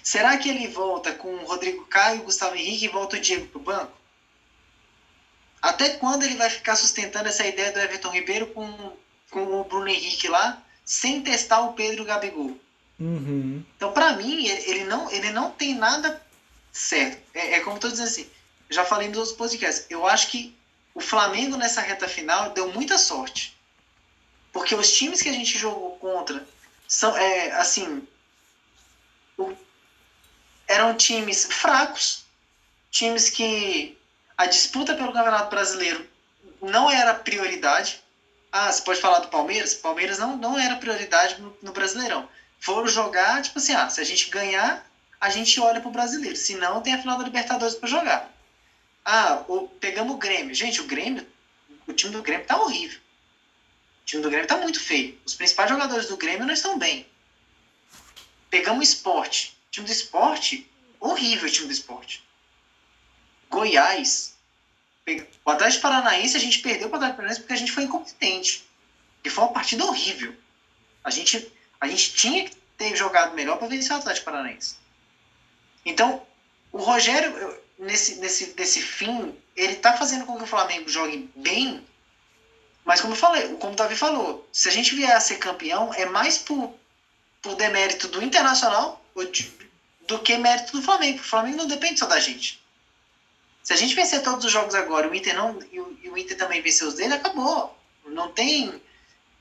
[0.02, 3.46] Será que ele volta com o Rodrigo Caio, o Gustavo Henrique e volta o Diego
[3.46, 3.92] para o banco?
[5.60, 8.92] Até quando ele vai ficar sustentando essa ideia do Everton Ribeiro com
[9.30, 12.58] com o Bruno Henrique lá, sem testar o Pedro Gabigol.
[12.98, 13.64] Uhum.
[13.76, 16.20] Então, para mim, ele não, ele não tem nada
[16.72, 17.22] certo.
[17.34, 18.30] É, é como eu tô dizendo assim,
[18.68, 20.54] já falei nos outros podcasts, eu acho que
[20.94, 23.56] o Flamengo nessa reta final deu muita sorte.
[24.52, 26.44] Porque os times que a gente jogou contra
[26.86, 28.06] são, é, assim,
[29.38, 29.54] o,
[30.66, 32.24] eram times fracos,
[32.90, 33.96] times que
[34.36, 36.06] a disputa pelo Campeonato Brasileiro
[36.60, 38.02] não era prioridade.
[38.52, 39.74] Ah, você pode falar do Palmeiras?
[39.74, 42.28] Palmeiras não, não era prioridade no, no Brasileirão.
[42.58, 44.84] Foram jogar, tipo assim, ah, se a gente ganhar,
[45.20, 46.36] a gente olha pro brasileiro.
[46.36, 48.32] Se não, tem a final da Libertadores para jogar.
[49.04, 50.54] Ah, o, pegamos o Grêmio.
[50.54, 51.26] Gente, o Grêmio,
[51.86, 52.98] o time do Grêmio tá horrível.
[54.02, 55.18] O time do Grêmio tá muito feio.
[55.24, 57.06] Os principais jogadores do Grêmio não estão bem.
[58.50, 59.56] Pegamos o esporte.
[59.68, 62.22] O time do esporte, horrível o time do esporte.
[63.48, 64.36] Goiás,
[65.44, 68.64] o Atlético Paranaense, a gente perdeu o Atlético Paranaense porque a gente foi incompetente.
[69.24, 70.34] E foi uma partida horrível.
[71.04, 71.50] A gente,
[71.80, 74.76] a gente tinha que ter jogado melhor para vencer o Atlético Paranaense.
[75.84, 76.22] Então,
[76.72, 81.84] o Rogério, nesse, nesse, nesse fim, ele está fazendo com que o Flamengo jogue bem,
[82.84, 85.92] mas como eu falei, como o Davi falou, se a gente vier a ser campeão,
[85.94, 86.74] é mais por,
[87.42, 89.00] por demérito do Internacional
[90.06, 91.18] do que mérito do Flamengo.
[91.20, 92.59] O Flamengo não depende só da gente.
[93.62, 96.18] Se a gente vencer todos os jogos agora o Inter não, e, o, e o
[96.18, 97.76] Inter também vencer os dele, acabou.
[98.06, 98.80] Não tem,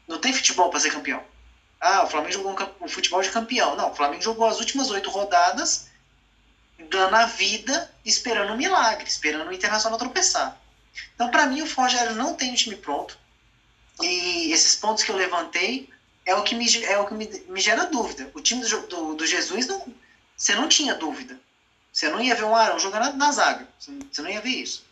[0.08, 1.24] não tem futebol para ser campeão.
[1.80, 3.76] Ah, o Flamengo jogou um, um, futebol de campeão.
[3.76, 5.88] Não, o Flamengo jogou as últimas oito rodadas,
[6.90, 10.60] dando a vida, esperando um milagre, esperando o Internacional tropeçar.
[11.16, 13.18] Então, para mim, o Rogério não tem um time pronto.
[14.02, 15.90] E esses pontos que eu levantei
[16.26, 18.30] é o que me, é o que me, me gera dúvida.
[18.34, 19.86] O time do, do, do Jesus, não,
[20.36, 21.40] você não tinha dúvida.
[22.00, 23.68] Você não ia ver um Arão jogando na zaga.
[23.78, 24.86] Você não ia ver isso.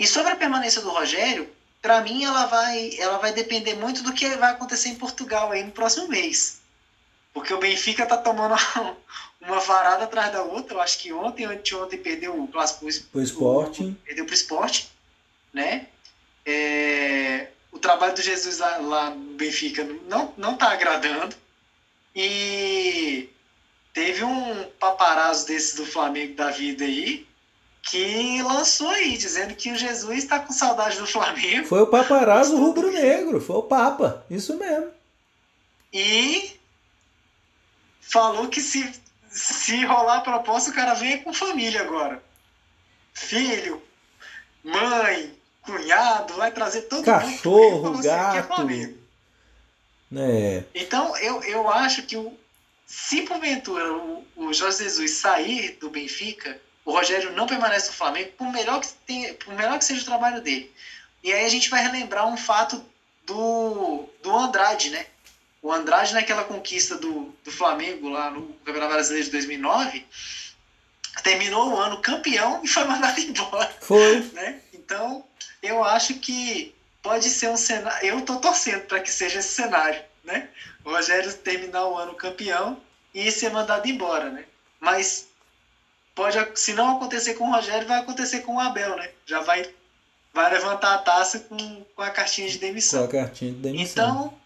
[0.00, 1.48] E sobre a permanência do Rogério,
[1.80, 5.62] para mim ela vai, ela vai depender muito do que vai acontecer em Portugal aí
[5.62, 6.60] no próximo mês.
[7.32, 8.56] Porque o Benfica tá tomando
[9.40, 10.74] uma varada atrás da outra.
[10.74, 12.80] Eu acho que ontem, anteontem, perdeu o clássico
[13.12, 13.96] pro esporte.
[14.04, 14.90] Perdeu pro esporte,
[15.52, 15.86] né?
[16.44, 21.36] É, o trabalho do Jesus lá, lá no Benfica não, não tá agradando.
[22.12, 23.28] E
[23.92, 27.26] teve um paparazzo desse do Flamengo da vida aí
[27.82, 31.66] que lançou aí, dizendo que o Jesus está com saudade do Flamengo.
[31.66, 34.90] Foi o paparazzo rubro-negro, foi o Papa, isso mesmo.
[35.92, 36.58] E
[38.00, 38.92] falou que se,
[39.28, 42.22] se rolar a proposta, o cara vem com família agora.
[43.12, 43.82] Filho,
[44.62, 48.02] mãe, cunhado, vai trazer todo Cachorro, mundo.
[48.02, 49.02] Cachorro, gato.
[50.14, 50.64] É.
[50.74, 52.36] Então, eu, eu acho que o,
[52.86, 58.32] se porventura o, o Jorge Jesus sair do Benfica, o Rogério não permanece no Flamengo,
[58.36, 60.72] por melhor que, tenha, por melhor que seja o trabalho dele.
[61.22, 62.84] E aí a gente vai relembrar um fato
[63.24, 65.06] do, do Andrade, né?
[65.62, 70.04] O Andrade, naquela conquista do, do Flamengo lá no Campeonato Brasileiro de 2009,
[71.22, 73.72] terminou o ano campeão e foi mandado embora.
[73.80, 74.20] Foi.
[74.32, 74.60] Né?
[74.72, 75.24] Então,
[75.62, 78.06] eu acho que pode ser um cenário.
[78.06, 80.48] Eu tô torcendo para que seja esse cenário, né?
[80.84, 82.80] O Rogério terminar o ano campeão
[83.14, 84.44] e ser mandado embora, né?
[84.80, 85.28] Mas
[86.14, 89.10] pode, se não acontecer com o Rogério, vai acontecer com o Abel, né?
[89.26, 89.70] Já vai,
[90.32, 93.06] vai levantar a taça com, com a cartinha de demissão.
[93.06, 94.10] Com a cartinha de demissão.
[94.10, 94.38] Então,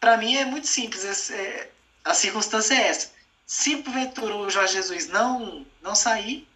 [0.00, 1.30] para mim é muito simples.
[1.30, 1.70] É,
[2.04, 3.10] a circunstância é essa.
[3.46, 6.48] Se porventura o Jorge Jesus não, não sair,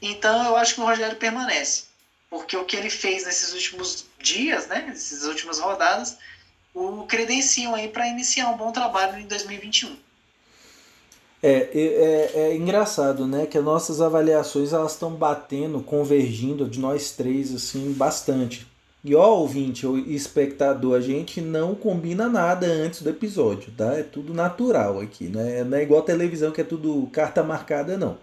[0.00, 1.84] então eu acho que o Rogério permanece.
[2.28, 6.18] Porque o que ele fez nesses últimos dias, né, nessas últimas rodadas,
[6.74, 9.96] o credenciam aí para iniciar um bom trabalho em 2021.
[11.42, 13.46] É, é, é, engraçado, né?
[13.46, 18.66] Que as nossas avaliações elas estão batendo, convergindo de nós três assim bastante.
[19.04, 23.92] E ó, ouvinte ou espectador, a gente não combina nada antes do episódio, tá?
[23.92, 25.62] É tudo natural aqui, né?
[25.62, 28.16] Não é igual a televisão que é tudo carta marcada, não.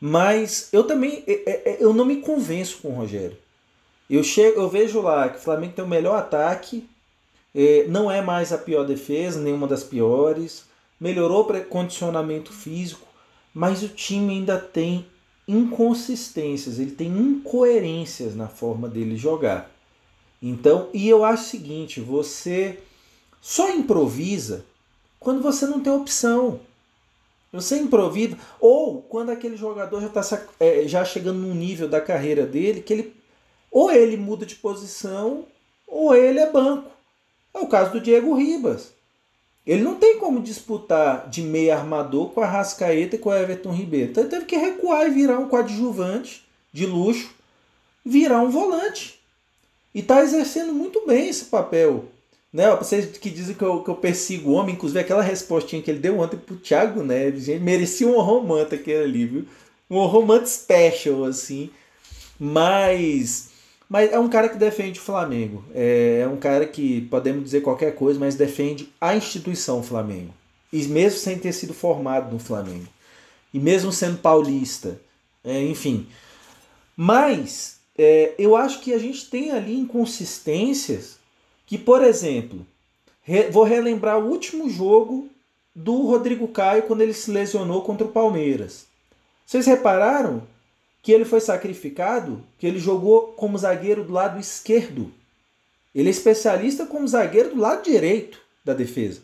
[0.00, 3.36] Mas eu também é, é, é, eu não me convenço com o Rogério.
[4.08, 6.88] Eu chego, eu vejo lá que o Flamengo tem o melhor ataque,
[7.88, 10.66] não é mais a pior defesa, nenhuma das piores
[11.00, 13.06] melhorou o condicionamento físico,
[13.54, 15.06] mas o time ainda tem
[15.46, 19.70] inconsistências, ele tem incoerências na forma dele jogar.
[20.42, 22.78] Então, e eu acho o seguinte, você
[23.40, 24.64] só improvisa
[25.18, 26.60] quando você não tem opção.
[27.52, 32.44] Você improvisa, ou quando aquele jogador já está é, já chegando num nível da carreira
[32.46, 33.16] dele que ele
[33.70, 35.46] ou ele muda de posição
[35.86, 36.90] ou ele é banco.
[37.54, 38.92] É o caso do Diego Ribas.
[39.66, 43.70] Ele não tem como disputar de meia armador com a Rascaeta e com o Everton
[43.70, 44.10] Ribeiro.
[44.10, 46.42] Então ele teve que recuar e virar um coadjuvante
[46.72, 47.30] de luxo,
[48.04, 49.20] virar um volante.
[49.94, 52.06] E está exercendo muito bem esse papel.
[52.50, 52.74] Né?
[52.76, 55.98] Vocês que dizem que eu, que eu persigo o homem, inclusive aquela respostinha que ele
[55.98, 59.46] deu ontem pro Thiago Neves, gente, merecia um romance aquele ali, viu?
[59.90, 61.70] Um romance special, assim.
[62.40, 63.50] Mas
[63.88, 65.64] mas é um cara que defende o Flamengo.
[65.74, 70.34] É, é um cara que podemos dizer qualquer coisa, mas defende a instituição Flamengo.
[70.70, 72.86] E mesmo sem ter sido formado no Flamengo.
[73.52, 75.00] E mesmo sendo paulista.
[75.42, 76.06] É, enfim.
[76.94, 81.16] Mas é, eu acho que a gente tem ali inconsistências
[81.66, 82.66] que, por exemplo,
[83.22, 85.30] re, vou relembrar o último jogo
[85.74, 88.86] do Rodrigo Caio quando ele se lesionou contra o Palmeiras.
[89.46, 90.42] Vocês repararam
[91.02, 95.12] que ele foi sacrificado, que ele jogou como zagueiro do lado esquerdo.
[95.94, 99.20] Ele é especialista como zagueiro do lado direito da defesa.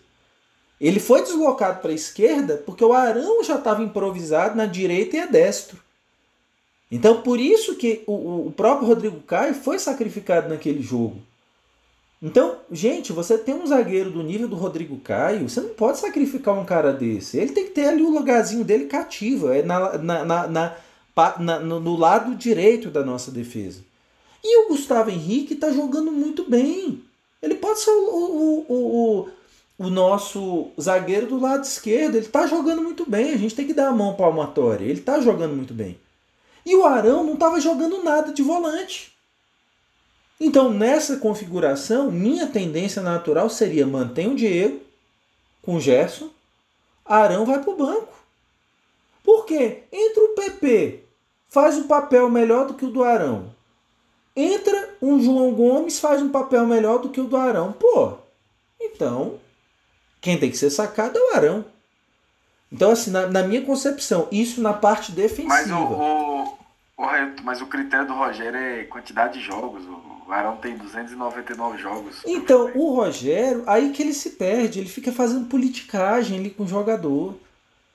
[0.81, 5.20] Ele foi deslocado para a esquerda porque o Arão já estava improvisado na direita e
[5.20, 5.79] é destro.
[6.91, 11.20] Então, por isso que o, o próprio Rodrigo Caio foi sacrificado naquele jogo.
[12.22, 16.59] Então, gente, você tem um zagueiro do nível do Rodrigo Caio, você não pode sacrificar
[16.59, 17.37] um cara desse.
[17.37, 20.77] Ele tem que ter ali o lugarzinho dele cativo, é na, na, na, na
[21.39, 23.83] na, no, no lado direito da nossa defesa.
[24.43, 27.03] E o Gustavo Henrique está jogando muito bem.
[27.41, 29.29] Ele pode ser o, o, o,
[29.79, 32.17] o, nosso zagueiro do lado esquerdo.
[32.17, 33.33] Ele está jogando muito bem.
[33.33, 34.85] A gente tem que dar a mão palmatória.
[34.85, 35.99] Ele está jogando muito bem.
[36.67, 39.12] E o Arão não estava jogando nada de volante.
[40.41, 44.81] Então, nessa configuração, minha tendência natural seria manter o Diego
[45.62, 46.29] com o Gerson,
[47.05, 48.15] Arão vai para o banco.
[49.23, 49.85] Por quê?
[49.91, 51.04] Entra o PP,
[51.55, 53.55] faz um papel melhor do que o do Arão.
[54.35, 57.73] Entra um João Gomes, faz um papel melhor do que o do Arão.
[57.73, 58.15] Pô,
[58.81, 59.39] então,
[60.21, 61.65] quem tem que ser sacado é o Arão.
[62.73, 65.49] Então, assim, na, na minha concepção, isso na parte defensiva.
[65.49, 66.59] Mas o,
[66.99, 69.85] o, mas o critério do Rogério é quantidade de jogos.
[70.27, 72.17] O Arão tem 299 jogos.
[72.27, 76.69] Então, o Rogério, aí que ele se perde, ele fica fazendo politicagem ali com o
[76.69, 77.39] jogador.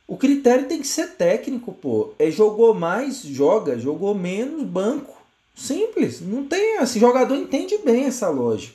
[0.09, 2.15] O critério tem que ser técnico, pô.
[2.17, 5.15] É jogou mais, joga, jogou menos, banco.
[5.53, 6.19] Simples.
[6.19, 8.73] Não tem assim, jogador entende bem essa lógica.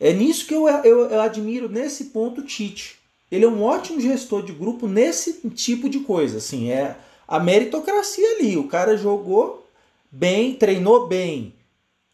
[0.00, 2.98] É nisso que eu, eu, eu admiro nesse ponto o Tite.
[3.30, 6.96] Ele é um ótimo gestor de grupo nesse tipo de coisa, assim, é
[7.28, 8.56] a meritocracia ali.
[8.56, 9.64] O cara jogou
[10.10, 11.54] bem, treinou bem,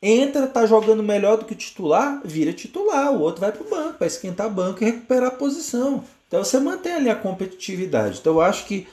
[0.03, 3.99] entra, tá jogando melhor do que o titular, vira titular, o outro vai pro banco,
[3.99, 6.05] vai esquentar banco e recuperar a posição.
[6.29, 8.19] Então você mantém ali a competitividade.
[8.21, 8.87] Então eu acho que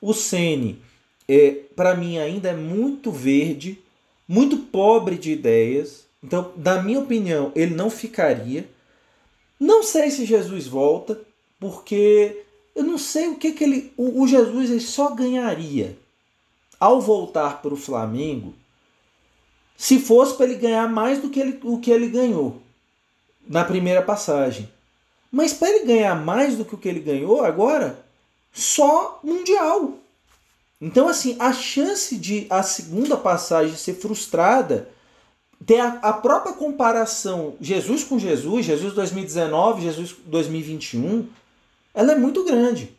[0.00, 0.80] o Ceni,
[1.26, 3.78] é, para mim ainda é muito verde,
[4.28, 6.04] muito pobre de ideias.
[6.22, 8.68] Então, na minha opinião, ele não ficaria.
[9.58, 11.18] Não sei se Jesus volta,
[11.58, 13.92] porque eu não sei o que, que ele.
[13.96, 15.96] O, o Jesus ele só ganharia
[16.78, 18.54] ao voltar para o Flamengo
[19.76, 22.60] se fosse para ele ganhar mais do que ele, o que ele ganhou
[23.48, 24.68] na primeira passagem.
[25.32, 28.04] Mas para ele ganhar mais do que o que ele ganhou agora,
[28.52, 29.94] só Mundial.
[30.78, 34.90] Então, assim, a chance de a segunda passagem ser frustrada,
[35.64, 41.28] ter a, a própria comparação Jesus com Jesus, Jesus 2019, Jesus 2021,
[41.94, 42.94] ela é muito grande.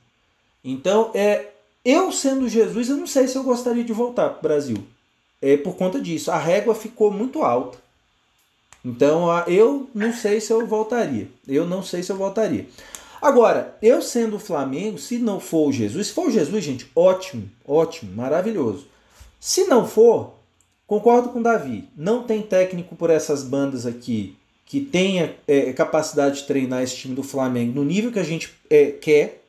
[0.63, 1.51] Então, é,
[1.83, 4.77] eu sendo Jesus, eu não sei se eu gostaria de voltar para o Brasil.
[5.41, 6.31] É por conta disso.
[6.31, 7.82] A régua ficou muito alta.
[8.83, 11.29] Então eu não sei se eu voltaria.
[11.47, 12.67] Eu não sei se eu voltaria.
[13.21, 16.91] Agora, eu sendo o Flamengo, se não for o Jesus, se for o Jesus, gente,
[16.93, 18.85] ótimo, ótimo, maravilhoso.
[19.39, 20.33] Se não for,
[20.85, 21.87] concordo com o Davi.
[21.95, 27.15] Não tem técnico por essas bandas aqui que tenha é, capacidade de treinar esse time
[27.15, 29.41] do Flamengo no nível que a gente é, quer.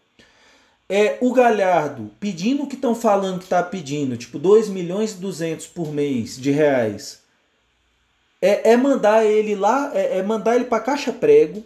[0.88, 5.16] É o Galhardo pedindo o que estão falando que está pedindo, tipo 2 milhões e
[5.16, 7.23] 200 por mês de reais
[8.44, 11.64] é, é mandar ele lá, é, é mandar ele para caixa prego,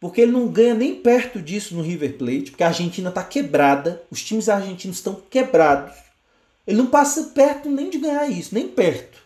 [0.00, 4.00] porque ele não ganha nem perto disso no River Plate, porque a Argentina está quebrada,
[4.10, 5.94] os times argentinos estão quebrados.
[6.66, 9.18] Ele não passa perto nem de ganhar isso, nem perto.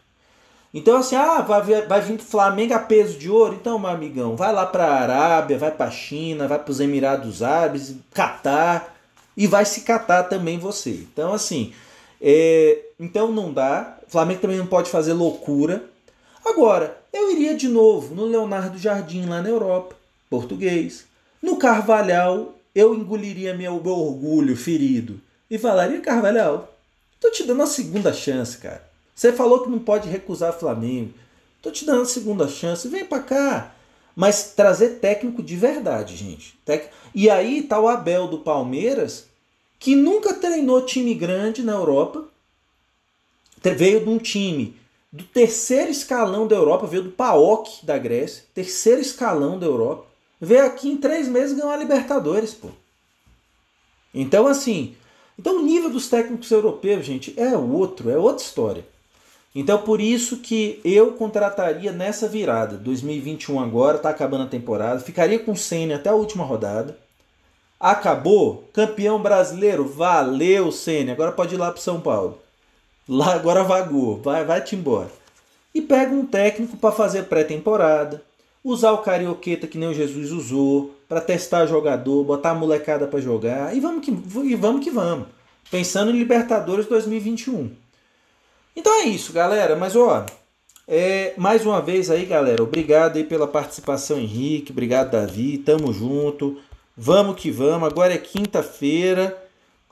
[0.75, 3.55] Então, assim, ah, vai, vai vir Flamengo a peso de ouro?
[3.61, 6.81] Então, meu amigão, vai lá para a Arábia, vai para a China, vai para os
[6.81, 8.97] Emirados Árabes, Catar,
[9.37, 10.91] e vai se catar também você.
[10.91, 11.73] Então, assim,
[12.21, 13.99] é, então não dá.
[14.09, 15.92] O Flamengo também não pode fazer loucura.
[16.45, 19.95] Agora, eu iria de novo no Leonardo Jardim lá na Europa,
[20.29, 21.05] português.
[21.41, 25.21] No Carvalhal, eu engoliria meu, orgulho ferido
[25.51, 26.75] e falaria: Carvalhal,
[27.21, 28.83] tô te dando a segunda chance, cara.
[29.15, 31.15] Você falou que não pode recusar Flamengo.
[31.61, 33.75] Tô te dando a segunda chance, vem para cá.
[34.17, 36.59] Mas trazer técnico de verdade, gente.
[37.15, 39.27] E aí tá o Abel do Palmeiras,
[39.79, 42.25] que nunca treinou time grande na Europa.
[43.63, 44.77] Veio de um time
[45.13, 50.07] do terceiro escalão da Europa, veio do PAOK da Grécia, terceiro escalão da Europa,
[50.41, 52.69] veio aqui em três meses ganhar a Libertadores, pô.
[54.15, 54.95] Então, assim,
[55.39, 58.85] então o nível dos técnicos europeus, gente, é outro, é outra história.
[59.55, 65.39] Então, por isso que eu contrataria nessa virada, 2021 agora, tá acabando a temporada, ficaria
[65.39, 66.97] com o Senna até a última rodada.
[67.79, 72.42] Acabou, campeão brasileiro, valeu Senna, agora pode ir lá para São Paulo.
[73.09, 75.11] Lá agora vagou, vai, vai-te embora.
[75.75, 78.23] E pega um técnico para fazer pré-temporada,
[78.63, 83.21] usar o carioqueta que nem o Jesus usou, para testar jogador, botar a molecada para
[83.21, 85.27] jogar e vamos que e vamos que vamos.
[85.71, 87.71] Pensando em Libertadores 2021.
[88.75, 90.25] Então é isso, galera, mas ó,
[90.87, 96.59] é, mais uma vez aí, galera, obrigado aí pela participação, Henrique, obrigado Davi, tamo junto.
[96.97, 97.89] Vamos que vamos.
[97.89, 99.42] Agora é quinta-feira.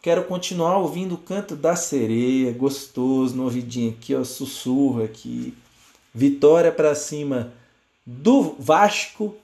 [0.03, 5.55] Quero continuar ouvindo o canto da sereia, gostoso, no ouvidinho aqui, ó, sussurro aqui.
[6.15, 7.53] Vitória para cima
[8.07, 9.37] do Vasco,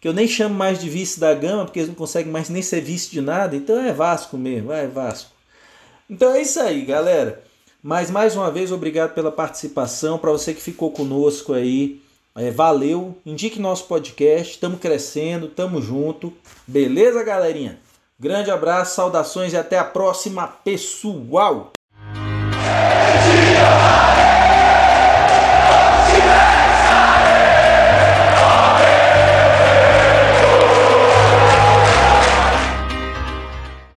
[0.00, 2.60] que eu nem chamo mais de vice da gama, porque eles não conseguem mais nem
[2.60, 5.30] ser vice de nada, então é Vasco mesmo, é Vasco.
[6.08, 7.42] Então é isso aí, galera.
[7.82, 10.18] Mas mais uma vez, obrigado pela participação.
[10.18, 12.02] Para você que ficou conosco aí,
[12.34, 13.16] é, valeu.
[13.24, 14.54] Indique nosso podcast.
[14.54, 16.32] Estamos crescendo, estamos junto.
[16.66, 17.78] Beleza, galerinha?
[18.18, 21.72] Grande abraço, saudações e até a próxima, pessoal!
[24.10, 24.13] É